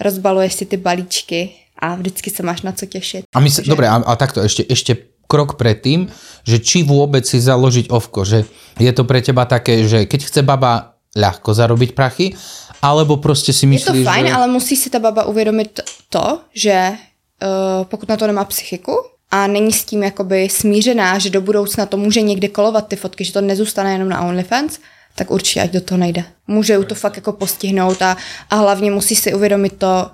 rozbaluješ 0.00 0.52
si 0.52 0.66
ty 0.66 0.76
balíčky 0.76 1.50
a 1.78 1.94
vždycky 1.94 2.30
se 2.30 2.42
máš 2.42 2.62
na 2.62 2.72
co 2.72 2.86
těšit. 2.86 3.24
A 3.34 3.40
my 3.40 3.50
sa, 3.50 3.62
dobre, 3.62 3.88
a, 3.88 3.96
a 3.96 4.12
takto 4.16 4.42
ešte, 4.42 4.66
ešte 4.68 4.96
krok 5.30 5.54
predtým, 5.54 6.10
že 6.42 6.58
či 6.58 6.82
vôbec 6.82 7.22
si 7.22 7.38
založiť 7.38 7.86
ovko, 7.94 8.26
že 8.26 8.42
je 8.82 8.90
to 8.90 9.06
pre 9.06 9.22
teba 9.22 9.46
také, 9.46 9.86
že 9.86 10.10
keď 10.10 10.20
chce 10.26 10.40
baba 10.42 10.98
ľahko 11.14 11.54
zarobiť 11.54 11.94
prachy, 11.94 12.34
alebo 12.82 13.22
proste 13.22 13.52
si 13.52 13.70
Je 13.70 13.78
to 13.78 13.92
myslíš, 13.94 14.06
fajn, 14.06 14.26
že... 14.26 14.32
ale 14.32 14.46
musí 14.46 14.74
si 14.76 14.90
ta 14.90 14.98
baba 14.98 15.24
uvědomit 15.24 15.80
to, 16.08 16.40
že 16.54 16.92
uh, 16.92 17.84
pokud 17.84 18.08
na 18.08 18.16
to 18.16 18.26
nemá 18.26 18.44
psychiku 18.44 18.92
a 19.30 19.46
není 19.46 19.72
s 19.72 19.84
tím 19.84 20.02
jakoby 20.02 20.48
smířená, 20.48 21.18
že 21.18 21.30
do 21.30 21.40
budoucna 21.40 21.86
to 21.86 21.96
může 21.96 22.22
někde 22.22 22.48
kolovat 22.48 22.88
ty 22.88 22.96
fotky, 22.96 23.24
že 23.24 23.32
to 23.32 23.40
nezůstane 23.40 23.92
jenom 23.92 24.08
na 24.08 24.20
OnlyFans, 24.20 24.78
tak 25.14 25.30
určitě 25.30 25.60
ať 25.60 25.70
do 25.70 25.80
toho 25.80 25.98
nejde. 25.98 26.24
Může 26.46 26.74
ju 26.74 26.84
to 26.84 26.94
fakt 26.94 27.16
jako 27.16 27.32
postihnout 27.32 28.02
a, 28.02 28.16
a 28.50 28.56
hlavně 28.56 28.90
musí 28.90 29.16
si 29.16 29.34
uvědomit 29.34 29.72
to, 29.78 30.10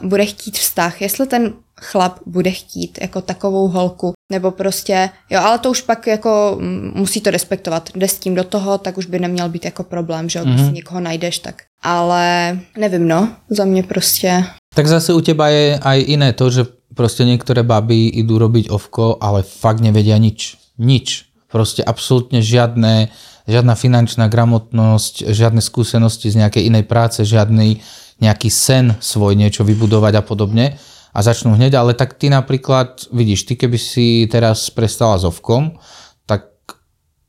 uh, 0.00 0.08
bude 0.08 0.26
chtít 0.26 0.58
vztah, 0.58 1.02
jestli 1.02 1.26
ten 1.26 1.52
chlap 1.80 2.18
bude 2.26 2.50
chtít 2.50 2.98
jako 3.00 3.20
takovou 3.20 3.68
holku, 3.68 4.13
nebo 4.32 4.50
prostě, 4.50 5.10
jo, 5.30 5.40
ale 5.40 5.58
to 5.58 5.70
už 5.70 5.80
pak 5.82 6.06
jako 6.06 6.56
mm, 6.60 6.92
musí 6.94 7.20
to 7.20 7.30
respektovat. 7.30 7.90
Jde 7.94 8.08
s 8.08 8.18
tím 8.18 8.34
do 8.34 8.44
toho, 8.44 8.78
tak 8.78 8.98
už 8.98 9.06
by 9.06 9.18
neměl 9.18 9.48
být 9.48 9.64
jako 9.64 9.84
problém, 9.84 10.28
že 10.28 10.38
jo, 10.38 10.44
když 10.44 10.66
si 10.66 10.72
někoho 10.72 11.00
najdeš, 11.00 11.38
tak. 11.38 11.62
Ale 11.82 12.58
nevím, 12.78 13.08
no, 13.08 13.28
za 13.50 13.64
mě 13.64 13.82
prostě 13.82 14.44
Tak 14.74 14.86
zase 14.86 15.14
u 15.14 15.20
teba 15.20 15.48
je 15.48 15.78
aj 15.78 16.04
iné 16.06 16.32
to, 16.32 16.50
že 16.50 16.66
proste 16.94 17.22
niektoré 17.22 17.62
baby 17.62 18.10
idú 18.10 18.38
robiť 18.38 18.70
ovko, 18.70 19.18
ale 19.22 19.42
fakt 19.42 19.82
nevedia 19.82 20.18
nič. 20.18 20.58
Nič. 20.78 21.30
Proste 21.46 21.86
absolútne 21.86 22.42
žiadne, 22.42 23.10
žiadna 23.46 23.74
finančná 23.78 24.26
gramotnosť, 24.26 25.30
žiadne 25.30 25.62
skúsenosti 25.62 26.30
z 26.30 26.42
nejakej 26.42 26.66
inej 26.70 26.90
práce, 26.90 27.22
žiadny 27.22 27.82
nejaký 28.18 28.50
sen 28.50 28.98
svoj 28.98 29.38
niečo 29.38 29.62
vybudovať 29.62 30.14
a 30.18 30.22
podobne 30.26 30.74
a 31.14 31.18
začnú 31.22 31.54
hneď, 31.54 31.78
ale 31.78 31.94
tak 31.94 32.18
ty 32.18 32.26
napríklad, 32.26 33.06
vidíš, 33.14 33.46
ty 33.46 33.54
keby 33.54 33.78
si 33.78 34.26
teraz 34.26 34.66
prestala 34.74 35.14
s 35.14 35.22
ovkom, 35.22 35.78
tak 36.26 36.50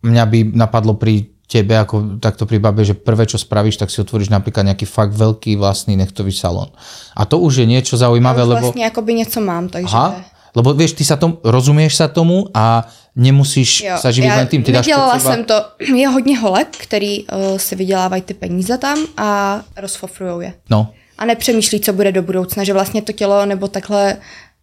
mňa 0.01 0.24
by 0.25 0.39
napadlo 0.58 0.98
pri 0.98 1.30
tebe, 1.46 1.77
ako 1.77 2.18
takto 2.18 2.50
pri 2.50 2.58
babe, 2.58 2.82
že 2.82 2.98
prvé, 2.98 3.30
čo 3.30 3.38
spravíš, 3.38 3.77
tak 3.77 3.94
si 3.94 4.01
otvoríš 4.01 4.34
napríklad 4.34 4.65
nejaký 4.65 4.89
fakt 4.89 5.13
veľký 5.13 5.62
vlastný 5.62 5.94
nechtový 5.94 6.34
salón. 6.34 6.74
A 7.13 7.30
to 7.30 7.38
už 7.38 7.62
je 7.62 7.65
niečo 7.70 7.98
zaujímavé, 7.98 8.42
už 8.42 8.50
lebo... 8.50 8.62
vlastně 8.62 8.84
jakoby 8.84 9.13
něco 9.13 9.42
mám, 9.42 9.70
takže... 9.70 9.96
Aha, 9.96 10.25
lebo 10.56 10.74
vieš, 10.74 10.96
ty 10.96 11.04
sa 11.04 11.20
tom, 11.20 11.38
rozumieš 11.44 12.00
sa 12.00 12.08
tomu 12.08 12.48
a 12.56 12.88
nemusíš 13.15 13.84
Jo, 13.84 13.96
sa 14.00 14.12
živiť 14.12 14.32
já 14.32 14.36
len 14.36 14.48
tým. 14.48 14.63
Ty 14.63 14.72
seba... 14.84 15.20
jsem 15.20 15.44
to, 15.44 15.56
je 15.96 16.08
hodně 16.08 16.39
holek, 16.39 16.68
který 16.77 17.27
uh, 17.27 17.58
si 17.58 17.75
vydělávají 17.75 18.22
ty 18.22 18.34
peníze 18.34 18.77
tam 18.77 18.98
a 19.18 19.62
rozfofrujou 19.77 20.39
je. 20.39 20.54
No, 20.70 20.92
A 21.18 21.26
nepřemýšlí, 21.26 21.80
co 21.80 21.94
bude 21.94 22.12
do 22.12 22.22
budoucna, 22.22 22.64
že 22.64 22.74
vlastně 22.74 23.02
to 23.02 23.12
tělo 23.12 23.46
nebo 23.46 23.68
takhle 23.68 24.18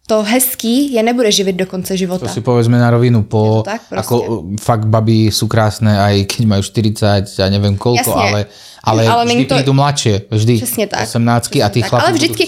to 0.07 0.23
hezký 0.23 0.93
je 0.93 1.03
nebude 1.03 1.31
živit 1.31 1.53
do 1.55 1.65
konce 1.65 1.97
života. 1.97 2.27
to 2.27 2.33
si 2.33 2.41
povedzme 2.41 2.75
na 2.79 2.89
rovinu, 2.91 3.23
po, 3.23 3.63
tak 3.65 3.81
proste. 3.87 4.03
ako 4.03 4.43
fakt 4.59 4.85
baby 4.91 5.31
sú 5.31 5.47
krásne 5.47 5.95
aj 5.95 6.27
keď 6.27 6.43
majú 6.43 6.59
40 6.59 7.39
a 7.39 7.45
neviem 7.47 7.79
koľko, 7.79 8.11
Jasne. 8.11 8.19
ale, 8.27 8.39
ale, 8.83 9.01
Ale 9.07 9.23
vždy 9.25 9.45
to- 9.47 9.55
prídu 9.55 9.73
mladšie, 9.73 10.21
vždy 10.31 10.53
Přesně 10.59 10.87
tak. 10.87 11.01
18 11.07 11.63
a 11.63 11.69
tí 11.71 11.81
tak. 11.81 11.89
chlapi 11.89 12.03
Ale 12.03 12.13
vždycky 12.13 12.43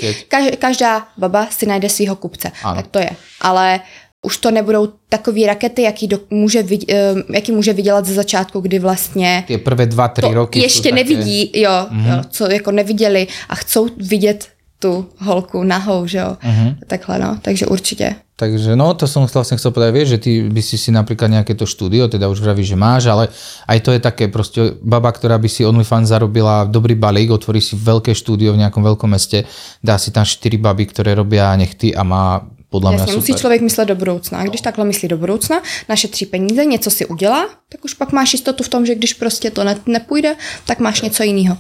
každá 0.60 1.08
baba 1.18 1.48
si 1.48 1.64
najde 1.66 1.88
svého 1.90 2.16
kupce. 2.20 2.52
Ano. 2.64 2.76
Tak 2.76 2.88
to 2.92 3.00
je. 3.00 3.10
Ale 3.42 3.80
už 4.25 4.38
to 4.38 4.51
nebudou 4.51 4.88
takový 5.10 5.46
rakety, 5.46 5.82
jaký, 5.82 6.08
do, 6.08 6.20
může, 6.29 6.63
vid- 6.63 6.86
eh, 6.89 7.13
jaký 7.34 7.51
může 7.51 7.74
vydělat 7.74 8.05
ze 8.05 8.13
začátku, 8.13 8.60
kdy 8.60 8.79
vlastně 8.79 9.44
Tie 9.48 9.58
prvé 9.58 9.86
2-3 9.86 10.22
to 10.22 10.34
roky 10.34 10.60
ještě 10.60 10.89
také... 10.89 10.96
nevidí, 10.96 11.51
jo, 11.53 11.72
mm-hmm. 11.72 12.17
jo, 12.17 12.24
co 12.29 12.51
jako 12.51 12.72
neviděli 12.72 13.27
a 13.50 13.55
chcou 13.55 13.88
vidět 13.98 14.48
tu 14.79 15.05
holku 15.17 15.63
nahou, 15.63 16.08
že 16.08 16.17
jo. 16.17 16.38
Mm-hmm. 16.44 16.75
Takhle, 16.88 17.20
no, 17.20 17.38
takže 17.41 17.65
určitě. 17.65 18.15
Takže 18.36 18.75
no, 18.75 18.91
to 19.00 19.08
som 19.08 19.24
vlastne 19.32 19.55
chcel 19.55 19.72
povedať, 19.72 19.96
vieš, 19.96 20.10
že 20.12 20.20
ty 20.20 20.32
by 20.44 20.60
si 20.60 20.75
si 20.75 20.91
napríklad 20.91 21.32
nejaké 21.32 21.55
to 21.55 21.63
štúdio, 21.63 22.12
teda 22.12 22.27
už 22.27 22.44
vravíš, 22.44 22.75
že 22.75 22.77
máš, 22.77 23.08
ale 23.08 23.32
aj 23.63 23.79
to 23.79 23.96
je 23.96 24.00
také 24.03 24.27
proste 24.27 24.75
baba, 24.84 25.08
ktorá 25.15 25.39
by 25.39 25.48
si 25.48 25.63
OnlyFans 25.63 26.12
zarobila 26.12 26.67
dobrý 26.67 27.00
balík, 27.00 27.32
otvorí 27.32 27.63
si 27.63 27.79
veľké 27.79 28.12
štúdio 28.12 28.51
v 28.51 28.67
nejakom 28.67 28.84
veľkom 28.84 29.08
meste, 29.08 29.48
dá 29.79 29.96
si 29.96 30.12
tam 30.12 30.27
4 30.27 30.51
baby, 30.60 30.84
ktoré 30.91 31.15
robia 31.15 31.48
nechty 31.55 31.96
a 31.96 32.03
má 32.03 32.44
podľa 32.75 32.91
mňa 32.91 33.03
Jasně, 33.08 33.15
musí 33.15 33.32
super. 33.32 33.39
člověk 33.39 33.62
myslet 33.62 33.88
do 33.88 33.96
budoucna. 33.96 34.36
A 34.39 34.44
když 34.44 34.62
takhle 34.62 34.84
myslí 34.86 35.08
do 35.08 35.17
budoucna, 35.17 35.63
našetří 35.89 36.25
peníze, 36.25 36.65
něco 36.65 36.89
si 36.91 37.05
udělá, 37.08 37.48
tak 37.72 37.79
už 37.88 37.94
pak 37.96 38.12
máš 38.12 38.34
jistotu 38.36 38.63
v 38.63 38.70
tom, 38.70 38.86
že 38.86 38.96
když 38.96 39.13
prostě 39.15 39.48
to 39.51 39.63
ne, 39.63 39.79
nepůjde, 39.88 40.36
tak 40.67 40.84
máš 40.84 41.01
něco 41.01 41.24
jiného. 41.24 41.58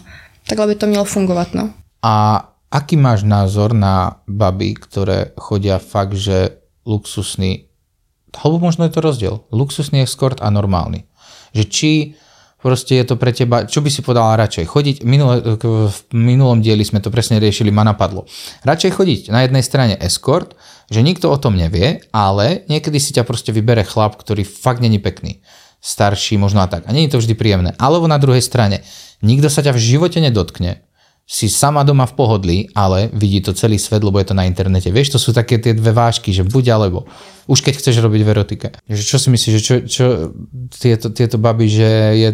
Takhle 0.47 0.67
by 0.67 0.75
to 0.75 0.85
mělo 0.87 1.05
fungovat, 1.05 1.53
no. 1.53 1.71
A 2.03 2.43
aký 2.71 2.99
máš 2.99 3.23
názor 3.23 3.71
na 3.71 4.19
baby, 4.27 4.75
ktoré 4.75 5.31
chodia 5.39 5.79
fakt, 5.79 6.19
že 6.19 6.59
luxusný, 6.83 7.71
alebo 8.35 8.59
možno 8.59 8.85
je 8.85 8.91
to 8.91 9.01
rozdiel, 9.01 9.35
luxusný 9.49 10.03
escort 10.03 10.43
a 10.43 10.51
normálny. 10.51 11.07
Že 11.55 11.63
či 11.71 11.91
proste 12.59 12.97
je 12.97 13.05
to 13.05 13.15
pre 13.15 13.29
teba, 13.29 13.69
čo 13.69 13.79
by 13.81 13.89
si 13.93 14.01
podala 14.01 14.35
radšej? 14.41 14.65
Chodiť, 14.65 14.95
minule, 15.05 15.39
v 15.61 15.99
minulom 16.11 16.65
dieli 16.65 16.81
sme 16.81 16.97
to 16.97 17.13
presne 17.13 17.37
riešili, 17.37 17.69
ma 17.69 17.85
napadlo. 17.85 18.25
Radšej 18.65 18.91
chodiť 18.91 19.21
na 19.29 19.45
jednej 19.45 19.63
strane 19.63 19.95
escort, 20.01 20.57
že 20.89 21.05
nikto 21.05 21.31
o 21.31 21.37
tom 21.37 21.57
nevie, 21.57 22.05
ale 22.13 22.67
niekedy 22.69 23.01
si 23.01 23.13
ťa 23.15 23.25
proste 23.25 23.49
vybere 23.49 23.85
chlap, 23.85 24.17
ktorý 24.17 24.45
fakt 24.45 24.81
není 24.81 25.01
pekný. 25.01 25.41
Starší, 25.81 26.41
možno 26.41 26.65
a 26.65 26.67
tak. 26.67 26.89
A 26.89 26.93
nie 26.93 27.05
je 27.05 27.13
to 27.13 27.21
vždy 27.21 27.37
príjemné. 27.37 27.77
Alebo 27.77 28.09
na 28.09 28.17
druhej 28.17 28.41
strane, 28.41 28.81
nikto 29.21 29.53
sa 29.53 29.61
ťa 29.61 29.73
v 29.73 29.83
živote 29.83 30.17
nedotkne, 30.17 30.85
si 31.25 31.49
sama 31.49 31.81
doma 31.81 32.05
v 32.05 32.13
pohodlí, 32.13 32.57
ale 32.77 33.09
vidí 33.09 33.41
to 33.41 33.49
celý 33.49 33.81
svet, 33.81 34.05
lebo 34.05 34.21
je 34.21 34.29
to 34.29 34.37
na 34.37 34.45
internete. 34.45 34.93
Vieš, 34.93 35.17
to 35.17 35.19
sú 35.19 35.33
také 35.33 35.57
tie 35.57 35.73
dve 35.73 35.89
vážky, 35.89 36.29
že 36.29 36.45
buď 36.45 36.77
alebo. 36.77 37.09
Už 37.49 37.65
keď 37.65 37.81
chceš 37.81 37.97
robiť 37.97 38.21
v 38.21 38.29
erotike. 38.29 38.67
Že 38.85 39.03
čo 39.09 39.17
si 39.17 39.27
myslíš, 39.33 39.53
že 39.57 39.61
čo, 39.61 39.75
čo 39.89 40.05
tieto, 40.69 41.09
tieto 41.09 41.41
baby, 41.41 41.65
že 41.65 41.89
je 42.13 42.29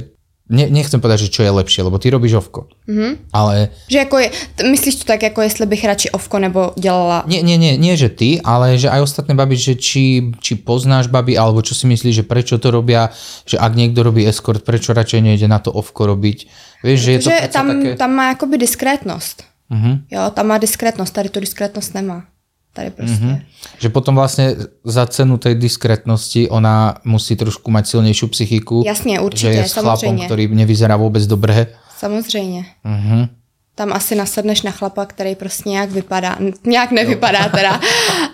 ne, 0.51 0.67
nechcem 0.67 0.99
povedať, 0.99 1.25
že 1.25 1.33
čo 1.33 1.41
je 1.47 1.51
lepšie, 1.51 1.87
lebo 1.87 1.95
ty 1.95 2.11
robíš 2.11 2.43
ovko. 2.43 2.67
Mm-hmm. 2.85 3.31
Ale... 3.31 3.71
Že 3.87 3.97
jako 3.97 4.15
je, 4.19 4.27
myslíš 4.67 4.95
to 4.95 5.03
tak, 5.07 5.23
jako 5.23 5.41
jestli 5.41 5.65
bych 5.65 5.83
radši 5.85 6.07
ovko 6.11 6.39
nebo 6.39 6.71
dělala... 6.75 7.23
Nie, 7.27 7.41
nie, 7.41 7.57
nie, 7.57 7.79
nie, 7.79 7.95
že 7.97 8.11
ty, 8.11 8.43
ale 8.43 8.75
že 8.75 8.91
aj 8.91 9.01
ostatné 9.01 9.31
baby, 9.31 9.55
že 9.55 9.79
či, 9.79 10.35
či 10.43 10.59
poznáš 10.59 11.07
baby, 11.07 11.39
alebo 11.39 11.63
čo 11.63 11.71
si 11.71 11.87
myslíš, 11.87 12.21
že 12.21 12.27
prečo 12.27 12.59
to 12.59 12.67
robia, 12.71 13.09
že 13.47 13.55
ak 13.55 13.71
niekto 13.73 14.03
robí 14.03 14.27
escort, 14.27 14.61
prečo 14.67 14.91
radšej 14.91 15.23
nejde 15.23 15.47
na 15.47 15.63
to 15.63 15.71
ovko 15.71 16.05
robiť. 16.11 16.37
Vieš, 16.83 16.99
že 16.99 17.11
je 17.11 17.19
to 17.23 17.29
že 17.31 17.37
tam, 17.47 17.67
také... 17.71 17.95
tam 17.95 18.11
má 18.11 18.35
jakoby 18.35 18.57
diskrétnost. 18.57 19.43
Mhm. 19.71 20.11
Jo, 20.11 20.21
tam 20.35 20.47
má 20.47 20.57
diskrétnost, 20.57 21.13
tady 21.13 21.29
tu 21.29 21.39
diskrétnost 21.39 21.93
nemá. 21.93 22.27
Tady 22.73 22.89
prostě. 22.89 23.25
Mhm. 23.25 23.41
Že 23.79 23.89
potom 23.89 24.15
vlastne 24.15 24.55
za 24.83 25.05
cenu 25.05 25.37
tej 25.37 25.55
diskrétnosti 25.55 26.49
ona 26.49 26.95
musí 27.03 27.35
trošku 27.35 27.71
mať 27.71 27.87
silnejšiu 27.87 28.27
psychiku. 28.27 28.83
Jasně, 28.85 29.13
že 29.15 29.19
určitě, 29.19 29.47
je 29.47 29.67
s 29.67 29.73
chlapom, 29.73 29.97
samozřejmě. 29.97 30.25
ktorý 30.25 30.43
nevyzerá 30.47 30.95
vôbec 30.95 31.27
dobre. 31.27 31.67
Samozřejmě. 31.97 32.65
Mhm. 32.83 33.29
Tam 33.75 33.93
asi 33.93 34.15
nasedneš 34.15 34.61
na 34.61 34.71
chlapa, 34.71 35.05
který 35.05 35.35
prostě 35.35 35.69
nějak 35.69 35.91
vypadá, 35.91 36.37
nějak 36.65 36.91
nevypadá 36.91 37.49
teda 37.49 37.79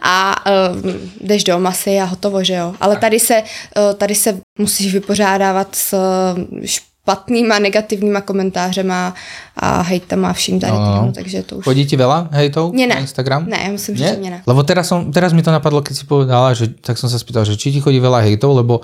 a 0.02 0.36
uh, 0.46 0.92
jdeš 1.22 1.44
do 1.44 1.60
masy 1.60 2.00
a 2.00 2.06
hotovo, 2.06 2.44
že 2.44 2.54
jo. 2.54 2.76
Ale 2.80 2.98
tady 2.98 3.20
se, 3.20 3.44
uh, 3.44 3.94
tady 3.98 4.16
se 4.16 4.42
musíš 4.60 4.94
vypořádávat 4.94 5.76
s 5.76 5.94
uh, 5.94 6.66
špatnýma, 7.08 7.60
negativníma 7.60 8.22
komentářema 8.22 9.16
a 9.56 9.82
hejtama 9.82 10.30
a 10.30 10.34
vším 10.34 10.60
tady 10.60 10.74
No, 10.74 11.06
no, 11.06 11.12
takže 11.16 11.44
to 11.44 11.58
už... 11.58 11.64
Chodí 11.64 11.88
ti 11.88 11.96
veľa 11.96 12.28
hejtov 12.36 12.76
Mne 12.76 12.92
ne. 12.92 12.96
na 13.00 13.02
Instagram? 13.08 13.48
Ne, 13.48 13.72
myslím, 13.72 13.96
že 13.96 14.04
Nie? 14.04 14.20
mne 14.20 14.30
ne. 14.30 14.40
Lebo 14.44 14.60
teraz, 14.68 14.92
som, 14.92 15.08
teraz 15.08 15.32
mi 15.32 15.40
to 15.40 15.56
napadlo, 15.56 15.80
keď 15.80 15.96
si 15.96 16.04
povedala, 16.04 16.52
že 16.52 16.68
tak 16.84 17.00
som 17.00 17.08
sa 17.08 17.16
spýtal, 17.16 17.48
že 17.48 17.56
či 17.56 17.72
ti 17.72 17.80
chodí 17.80 18.04
veľa 18.04 18.28
hejtov, 18.28 18.60
lebo 18.60 18.84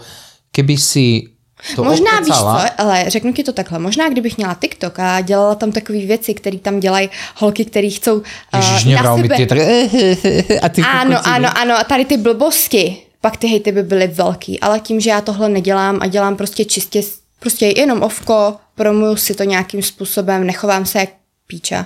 keby 0.56 0.80
si 0.80 1.36
to 1.76 1.84
Možná 1.84 2.20
víš 2.20 2.36
co, 2.36 2.60
ale 2.78 3.06
řeknu 3.08 3.34
ti 3.34 3.44
to 3.44 3.54
takhle, 3.54 3.80
možná 3.80 4.10
kdybych 4.10 4.38
měla 4.38 4.56
TikTok 4.56 5.00
a 5.00 5.22
dělala 5.22 5.56
tam 5.56 5.72
takové 5.72 6.00
věci, 6.00 6.34
které 6.34 6.58
tam 6.58 6.80
dělají 6.80 7.10
holky, 7.36 7.66
které 7.66 7.90
chcou 7.90 8.16
uh, 8.16 8.24
Ježiš, 8.56 8.96
na 8.96 9.16
sebe... 9.16 9.36
tie 9.36 9.48
tak... 9.48 9.60
A 10.64 10.68
ty 10.70 10.82
Ano, 10.84 11.20
ano, 11.24 11.50
ano, 11.56 11.74
a 11.80 11.84
tady 11.84 12.06
ty 12.06 12.18
blbosti, 12.18 12.98
pak 13.22 13.38
ty 13.38 13.48
hejty 13.48 13.72
by 13.72 13.84
byly 13.84 14.08
velký, 14.08 14.60
ale 14.60 14.80
tím, 14.80 15.00
že 15.00 15.10
já 15.10 15.22
tohle 15.22 15.50
nedělám 15.50 16.00
a 16.02 16.08
dělám 16.08 16.36
prostě 16.36 16.66
čistě, 16.66 17.02
prostě 17.44 17.74
jenom 17.76 18.00
ovko, 18.04 18.56
promuju 18.76 19.16
si 19.16 19.36
to 19.36 19.44
nějakým 19.44 19.84
způsobem, 19.84 20.48
nechovám 20.48 20.86
se 20.86 21.00
jak 21.00 21.10
píča, 21.48 21.86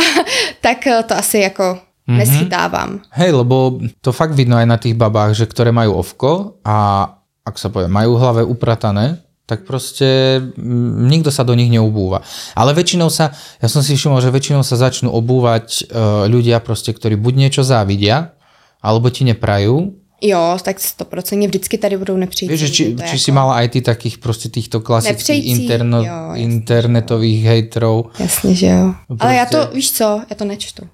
tak 0.60 0.86
eh, 0.86 1.02
to 1.02 1.14
asi 1.14 1.38
jako 1.38 1.78
Mhm. 2.08 2.16
mm-hmm. 2.16 2.18
neschytávám. 2.24 2.90
Hej, 3.12 3.30
lebo 3.36 3.76
to 4.00 4.16
fakt 4.16 4.32
vidno 4.32 4.56
aj 4.56 4.66
na 4.66 4.80
tých 4.80 4.96
babách, 4.96 5.36
že 5.36 5.44
ktoré 5.44 5.76
majú 5.76 6.00
ovko 6.00 6.56
a 6.64 7.04
ak 7.44 7.56
sa 7.60 7.68
povie, 7.68 7.88
majú 7.88 8.16
hlave 8.16 8.44
upratané, 8.44 9.20
tak 9.48 9.64
proste 9.64 10.40
mm, 10.40 11.08
nikto 11.08 11.28
sa 11.32 11.44
do 11.44 11.56
nich 11.56 11.72
neobúva. 11.72 12.24
Ale 12.52 12.76
väčšinou 12.76 13.08
sa, 13.12 13.32
ja 13.60 13.68
som 13.68 13.80
si 13.80 13.96
všimol, 13.96 14.20
že 14.20 14.32
väčšinou 14.32 14.60
sa 14.64 14.76
začnú 14.76 15.08
obúvať 15.12 15.88
uh, 15.88 16.28
ľudia 16.28 16.60
proste, 16.60 16.92
ktorí 16.92 17.16
buď 17.16 17.48
niečo 17.48 17.62
závidia, 17.64 18.36
alebo 18.84 19.08
ti 19.08 19.24
neprajú. 19.24 19.96
Jo, 20.20 20.58
tak 20.62 20.80
stoprocentně 20.80 21.48
vždycky 21.48 21.78
tady 21.78 21.96
budou 21.96 22.16
nepříjemní. 22.16 22.58
Že 22.58 22.68
či, 22.70 22.74
či 22.84 22.96
jako- 23.00 23.18
si 23.18 23.32
mala 23.32 23.54
aj 23.54 23.68
ty 23.68 23.80
takých 23.80 24.18
proste 24.18 24.48
týchto 24.48 24.80
klasických 24.80 25.46
interno, 25.46 25.98
jo, 25.98 26.04
jasně. 26.04 26.42
internetových 26.42 27.44
hejtrov. 27.44 28.06
Jasně, 28.18 28.54
že 28.54 28.66
jo. 28.66 28.94
No 29.08 29.16
Ale 29.20 29.34
já 29.34 29.46
to, 29.46 29.56
prostě- 29.56 29.74
víš 29.76 29.92
co, 29.92 30.22
já 30.30 30.36
to 30.36 30.44
nečtu. 30.44 30.88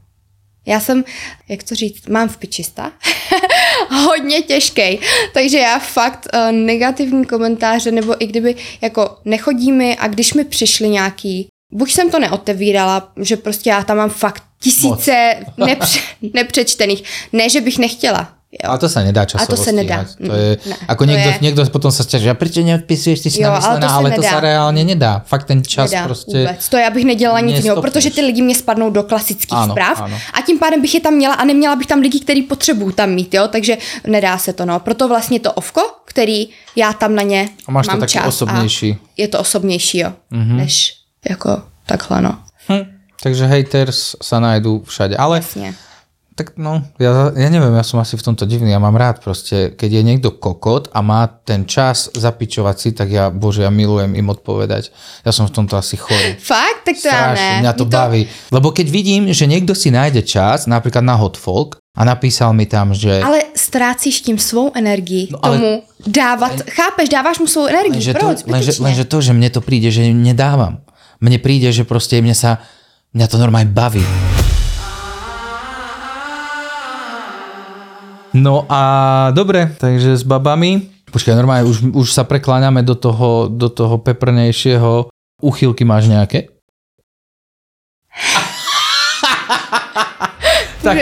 Já 0.67 0.81
jsem, 0.81 1.05
jak 1.49 1.63
to 1.63 1.75
říct, 1.75 2.07
mám 2.09 2.29
v 2.29 2.37
pičista. 2.37 2.93
Hodně 4.07 4.43
těžký. 4.43 4.99
Takže 5.35 5.59
já 5.59 5.79
fakt 5.79 6.27
uh, 6.35 6.53
negativní 6.53 7.25
komentáře, 7.25 7.91
nebo 7.91 8.23
i 8.23 8.27
kdyby 8.27 8.55
jako 8.81 9.17
nechodí 9.25 9.73
mi 9.73 9.97
a 9.97 10.09
když 10.09 10.35
mi 10.35 10.45
přišli 10.45 10.89
nějaký, 10.89 11.47
buď 11.73 11.93
jsem 11.93 12.11
to 12.11 12.19
neotevírala, 12.19 13.13
že 13.21 13.37
prostě 13.37 13.71
já 13.71 13.83
tam 13.85 13.97
mám 13.97 14.11
fakt 14.11 14.43
tisíce 14.61 15.37
nepře- 15.59 16.01
nepřečtených. 16.35 17.03
Ne, 17.33 17.49
že 17.51 17.61
bych 17.61 17.79
nechtěla. 17.79 18.34
Jo. 18.55 18.71
Ale 18.71 18.79
to 18.79 18.87
sa 18.87 19.03
nedá 19.03 19.27
časovo 19.27 19.43
A 19.43 19.51
to 19.51 19.59
sa 19.59 19.73
nedá. 19.73 20.07
stíhať. 20.07 20.23
To 20.23 20.33
je, 20.33 20.51
Mm, 20.55 20.71
ne, 20.71 20.77
ako 20.87 21.03
to 21.03 21.09
niekto, 21.11 21.29
je- 21.29 21.41
niekto 21.43 21.61
potom 21.69 21.91
sa 21.91 22.03
stiaží, 22.03 22.31
a 22.31 22.39
prečo 22.39 22.63
neodpisuješ, 22.63 23.19
ty 23.19 23.29
si 23.29 23.43
Jo, 23.43 23.51
ale 23.51 23.83
to 23.83 23.89
ale 23.89 24.09
to 24.13 24.23
nedá. 24.23 24.31
sa 24.31 24.39
reálne 24.39 24.83
nedá. 24.85 25.13
Fakt 25.27 25.51
ten 25.51 25.59
čas 25.59 25.91
nedá 25.91 26.07
proste... 26.07 26.39
vůbec. 26.39 26.63
To 26.63 26.77
já 26.77 26.91
bych 26.91 27.05
nedělala 27.05 27.41
nic 27.41 27.57
jiného, 27.59 27.83
protože 27.83 28.11
ty 28.11 28.21
lidi 28.21 28.43
mě 28.43 28.55
spadnou 28.55 28.91
do 28.91 29.03
klasických 29.03 29.59
Ano, 29.59 29.75
zpráv 29.75 30.01
ano. 30.01 30.17
a 30.33 30.39
tím 30.41 30.59
pádem 30.59 30.79
bych 30.83 30.95
je 30.95 31.01
tam 31.01 31.15
měla 31.15 31.35
a 31.35 31.45
neměla 31.45 31.77
bych 31.77 31.87
tam 31.87 31.99
lidi, 31.99 32.21
který 32.21 32.43
potřebuju 32.43 32.93
tam 32.93 33.11
mít, 33.11 33.35
jo, 33.35 33.49
takže 33.49 33.79
nedá 34.07 34.39
se 34.39 34.53
to, 34.53 34.63
no. 34.65 34.81
Proto 34.81 35.09
vlastně 35.09 35.41
to 35.41 35.53
ovko, 35.53 35.83
který 36.05 36.49
já 36.77 36.93
tam 36.93 37.15
na 37.15 37.23
ně 37.23 37.49
A 37.67 37.71
máš 37.75 37.87
to 37.87 37.93
mám 37.93 38.01
taky 38.01 38.13
čas 38.13 38.27
osobnější. 38.27 38.97
Je 39.17 39.29
to 39.29 39.41
osobnější, 39.41 39.99
jo, 39.99 40.13
Mhm. 40.31 40.43
mm-hmm. 40.43 40.57
než 40.57 40.95
jako 41.29 41.63
takhle, 41.87 42.23
no. 42.23 42.39
Hm. 42.71 42.85
Takže 43.23 43.47
haters 43.47 44.21
sa 44.23 44.37
nájdú 44.37 44.85
všade. 44.85 45.17
Ale 45.17 45.41
Jasně. 45.41 45.75
Tak 46.35 46.59
no, 46.59 46.83
ja, 46.99 47.31
ja 47.31 47.47
neviem, 47.47 47.71
ja 47.71 47.87
som 47.87 48.03
asi 48.03 48.19
v 48.19 48.27
tomto 48.27 48.43
divný. 48.43 48.75
Ja 48.75 48.83
mám 48.83 48.99
rád 48.99 49.23
proste, 49.23 49.71
keď 49.71 49.91
je 49.91 50.03
niekto 50.03 50.29
kokot 50.35 50.91
a 50.91 50.99
má 50.99 51.31
ten 51.31 51.63
čas 51.63 52.11
zapičovať 52.11 52.77
si, 52.77 52.91
tak 52.91 53.07
ja, 53.07 53.31
bože, 53.31 53.63
ja 53.63 53.71
milujem 53.71 54.19
im 54.19 54.27
odpovedať. 54.35 54.91
Ja 55.23 55.31
som 55.31 55.47
v 55.47 55.55
tomto 55.55 55.79
asi 55.79 55.95
chorý. 55.95 56.35
Fakt? 56.43 56.91
Tak 56.91 56.97
to. 56.99 57.07
Strašne, 57.07 57.63
mňa 57.63 57.73
to 57.79 57.85
Mně 57.87 57.97
baví. 57.97 58.23
Lebo 58.51 58.75
keď 58.75 58.87
vidím, 58.91 59.23
že 59.31 59.47
niekto 59.47 59.79
si 59.79 59.95
nájde 59.95 60.27
čas, 60.27 60.67
napríklad 60.67 61.07
na 61.07 61.15
Hot 61.15 61.39
Folk, 61.39 61.79
a 61.95 62.03
napísal 62.03 62.51
mi 62.51 62.67
tam, 62.67 62.91
že... 62.91 63.23
Ale 63.23 63.55
ztrácíš 63.55 64.27
tím 64.27 64.35
svou 64.35 64.75
energii 64.75 65.31
No, 65.31 65.39
ale- 65.43 65.57
tomu 65.57 65.83
dávat, 66.07 66.67
chápeš, 66.67 67.09
dáváš 67.09 67.39
mu 67.39 67.47
svou 67.47 67.71
energii, 67.71 68.03
Lenže 68.03 68.15
to, 68.19 68.27
lenže, 68.51 68.73
lenže 68.83 69.05
to, 69.07 69.23
že 69.23 69.31
mne 69.31 69.51
to 69.55 69.63
príde, 69.63 69.95
že 69.95 70.03
nedávam. 70.11 70.83
Mne 71.23 71.39
príde, 71.39 71.71
že 71.71 71.87
proste 71.87 72.19
mne 72.19 72.35
sa, 72.35 72.59
mňa 73.15 73.27
to 73.31 73.39
normálne 73.39 73.71
baví. 73.71 74.03
No 78.35 78.67
a 78.67 78.81
dobre, 79.31 79.71
takže 79.79 80.19
s 80.19 80.27
babami, 80.27 80.91
počkaj, 81.07 81.39
normálne 81.39 81.71
už, 81.71 81.95
už 81.95 82.11
sa 82.11 82.27
prekláňame 82.27 82.83
do 82.83 82.99
toho, 82.99 83.47
do 83.47 83.71
toho 83.71 84.03
peprnejšieho. 84.03 85.07
Uchylky 85.39 85.87
máš 85.87 86.11
nejaké? 86.11 86.51
tak, 90.83 90.97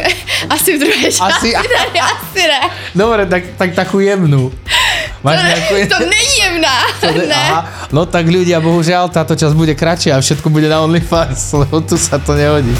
Asi 0.48 0.76
v 0.76 0.80
druhé 0.80 1.08
Asi- 1.08 1.18
části, 1.18 1.52
tady 1.52 2.00
asi 2.12 2.42
ne. 2.48 2.60
dobre, 2.94 3.26
tak, 3.26 3.42
tak 3.56 3.74
takú 3.74 4.00
jemnú. 4.00 4.52
Máš 5.22 5.38
nejakú 5.38 5.74
To 5.88 5.98
není 6.02 6.34
jemná. 6.42 6.76
ne. 7.14 7.32
Aha, 7.32 7.60
no 7.94 8.06
tak 8.06 8.26
ľudia, 8.26 8.58
bohužiaľ, 8.58 9.06
táto 9.08 9.38
časť 9.38 9.54
bude 9.54 9.74
kratšia 9.78 10.18
a 10.18 10.20
všetko 10.20 10.50
bude 10.50 10.66
na 10.66 10.82
OnlyFans, 10.82 11.52
lebo 11.62 11.78
tu 11.80 11.94
sa 11.96 12.18
to 12.18 12.34
nehodí. 12.34 12.74